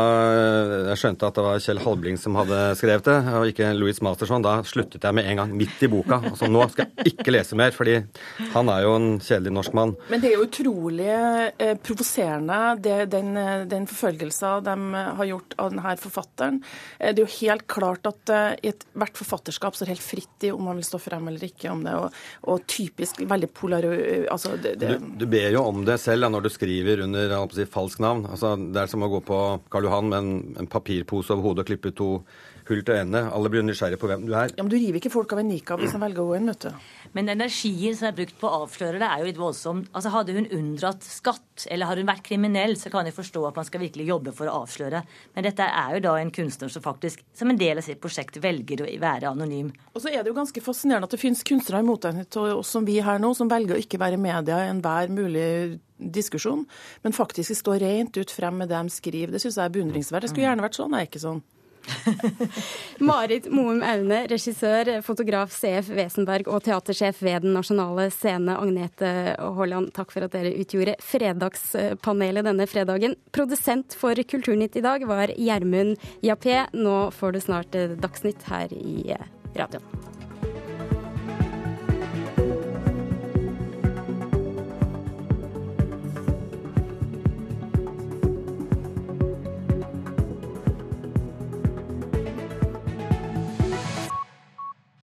jeg 0.92 1.00
skjønte 1.02 1.28
at 1.30 1.38
det 1.38 1.46
var 1.46 1.62
Kjell 1.64 1.82
Halbling 1.84 2.18
som 2.20 2.38
hadde 2.40 2.60
skrevet 2.80 3.08
det, 3.08 3.18
og 3.38 3.52
ikke 3.52 3.70
Louis 3.78 4.00
Masterson, 4.04 4.46
da 4.46 4.58
sluttet 4.68 5.04
jeg 5.04 5.18
med 5.18 5.30
en 5.30 5.42
gang, 5.42 5.54
midt 5.58 5.84
i 5.86 5.90
boka. 5.92 6.20
Altså 6.32 6.50
nå 6.52 6.66
skal 6.72 6.88
jeg 6.88 7.14
ikke 7.14 7.34
lese 7.34 7.58
mer, 7.60 7.74
fordi 7.76 8.00
han 8.54 8.72
er 8.74 8.86
jo 8.86 8.96
en 8.98 9.10
kjedelig 9.24 9.56
norsk 9.60 9.78
mann. 9.78 9.96
Men 10.12 10.24
det 10.24 10.32
er 10.32 10.38
jo 10.38 10.48
utrolig 10.48 11.12
eh, 11.14 11.76
provoserende, 11.84 12.60
det, 12.84 12.98
den, 13.18 13.38
eh, 13.38 13.66
den 13.70 13.88
forfølgelsen 13.90 14.64
de 14.66 14.76
eh, 14.96 15.12
har 15.20 15.30
gjort 15.32 15.56
av 15.58 15.74
denne 15.74 15.96
forfatteren. 16.02 16.62
Eh, 17.00 17.14
Det 17.14 17.24
er 17.24 17.26
jo 17.26 17.36
helt 17.42 17.68
klart 17.68 18.08
at 18.10 18.34
i 18.64 18.72
ethvert 18.72 19.18
forfatterskap 19.18 19.76
står 19.76 19.92
helt 19.94 20.04
fritt 20.04 20.48
i 20.48 20.52
om 20.54 20.64
man 20.70 20.80
vil 20.80 20.88
stå 20.88 21.00
frem 21.02 21.28
eller 21.28 21.48
ikke 21.48 21.72
om 21.74 21.84
det, 21.86 21.96
og, 21.98 22.16
og 22.48 22.66
typisk 22.70 23.22
veldig 23.26 23.52
polar... 23.54 23.88
Altså, 24.32 24.56
det, 24.62 24.78
det, 24.82 24.98
Du, 24.98 25.08
du 25.24 25.28
ber 25.30 25.50
jo 25.54 25.64
om 25.68 25.84
det 25.88 26.00
selv 26.02 26.26
da, 26.26 26.32
når 26.34 26.48
du 26.48 26.52
skriver 26.54 27.06
under 27.06 27.38
si, 27.54 27.66
falsk 27.70 28.04
navn. 28.04 28.26
Altså, 28.32 28.56
det 28.58 28.84
er 28.84 28.92
som 28.92 29.06
å 29.06 29.12
gå 29.12 29.24
på 29.28 29.42
Karl 29.74 29.90
Johan 29.90 30.12
med 30.12 30.20
en, 30.20 30.38
en 30.64 30.70
papirpose 30.70 31.34
over 31.34 31.50
hodet 31.50 31.66
og 31.66 31.72
klippe 31.72 31.94
to 31.98 32.12
hull 32.70 32.84
til 32.86 33.00
øynene. 33.00 33.22
Alle 33.34 33.50
blir 33.52 33.64
nysgjerrige 33.66 34.00
på 34.02 34.10
hvem 34.10 34.26
du 34.28 34.34
er. 34.34 34.52
ja, 34.52 34.64
men 34.64 34.72
du 34.72 34.78
river 34.78 35.00
ikke 35.00 35.12
folk 35.14 35.34
av 35.34 35.42
en 35.42 35.50
nikab 35.52 35.82
hvis 35.82 35.96
de 35.96 36.02
velger 36.02 36.24
å 36.24 36.28
gå 36.30 36.38
inn, 36.38 36.52
vet 36.52 36.68
du. 36.68 36.90
Men 37.16 37.32
energien 37.34 37.96
som 37.98 38.10
er 38.10 38.18
brukt 38.18 38.36
på 38.40 38.50
å 38.50 38.64
avsløre 38.66 39.00
det, 39.02 39.08
er 39.08 39.24
jo 39.24 39.30
litt 39.30 39.40
voldsom. 39.42 39.86
Altså, 39.94 40.12
Hadde 40.18 40.36
hun 40.36 40.50
unndratt 40.58 41.06
skatt, 41.06 41.68
eller 41.72 41.90
hadde 41.90 42.04
hun 42.04 42.12
vært 42.12 42.26
kriminell, 42.28 42.76
så 42.80 42.92
kan 42.94 43.08
jeg 43.08 43.16
forstå 43.16 43.46
at 43.50 43.58
man 43.60 43.68
skal 43.68 43.84
virkelig 43.84 44.08
jobbe 44.10 44.34
for 44.36 44.52
å 44.52 44.60
avsløre. 44.64 45.04
Men 45.36 45.48
dette 45.48 45.68
er 45.68 45.98
jo 45.98 46.04
da 46.08 46.18
en 46.20 46.34
kunstner 46.34 46.72
som 46.74 46.84
faktisk, 46.86 47.24
som 47.38 47.50
en 47.52 47.60
del 47.60 47.80
av 47.82 47.88
sitt 47.88 48.02
prosjekt, 48.04 48.40
velger 48.44 48.84
å 48.86 48.92
være 49.02 49.32
anonym. 49.32 49.72
Og 49.94 50.04
så 50.04 50.12
er 50.12 50.22
det 50.22 50.32
jo 50.32 50.38
ganske 50.38 50.64
fascinerende 50.64 51.10
at 51.10 51.16
det 51.16 51.22
finnes 51.22 51.44
kunstnere 51.48 51.84
i 51.84 51.88
motsetning 51.88 52.30
til 52.30 52.54
oss 52.58 52.72
som 52.76 52.86
vi 52.88 53.00
her 53.02 53.20
nå, 53.22 53.34
som 53.38 53.50
velger 53.52 53.78
å 53.78 53.82
ikke 53.82 54.02
være 54.02 54.20
i 54.20 54.24
media 54.28 54.64
i 54.66 54.72
enhver 54.72 55.12
mulig 55.14 55.80
diskusjon, 55.98 56.66
men 57.04 57.16
faktisk 57.16 57.56
står 57.58 57.80
rent 57.82 58.18
ut 58.18 58.32
frem 58.32 58.60
med 58.62 58.70
det 58.70 58.78
de 58.78 58.94
skriver. 58.94 59.34
Det 59.34 59.42
syns 59.42 59.58
jeg 59.58 59.66
er 59.66 59.74
beundringsverdig. 59.74 60.28
Det 60.28 60.34
skulle 60.34 60.46
gjerne 60.50 60.66
vært 60.68 60.78
sånn, 60.78 60.94
er 60.98 61.08
ikke 61.08 61.24
sånn. 61.24 61.42
Marit 63.10 63.48
Moum 63.52 63.82
Aune, 63.86 64.20
regissør, 64.32 64.92
fotograf 65.06 65.54
CF 65.56 65.92
Wesenberg 65.98 66.50
og 66.52 66.64
teatersjef 66.68 67.22
ved 67.26 67.46
Den 67.46 67.56
nasjonale 67.58 68.10
scene, 68.14 68.58
Agnete 68.58 69.12
Haaland. 69.38 69.92
Takk 69.96 70.14
for 70.14 70.28
at 70.28 70.36
dere 70.36 70.56
utgjorde 70.58 70.98
Fredagspanelet 71.04 72.48
denne 72.50 72.68
fredagen. 72.70 73.18
Produsent 73.36 73.98
for 73.98 74.18
Kulturnytt 74.28 74.78
i 74.80 74.86
dag 74.86 75.08
var 75.08 75.34
Gjermund 75.38 75.98
Jappé. 76.26 76.66
Nå 76.76 77.00
får 77.16 77.38
du 77.38 77.44
snart 77.44 77.82
Dagsnytt 78.02 78.48
her 78.52 78.74
i 78.74 79.18
radioen. 79.58 80.17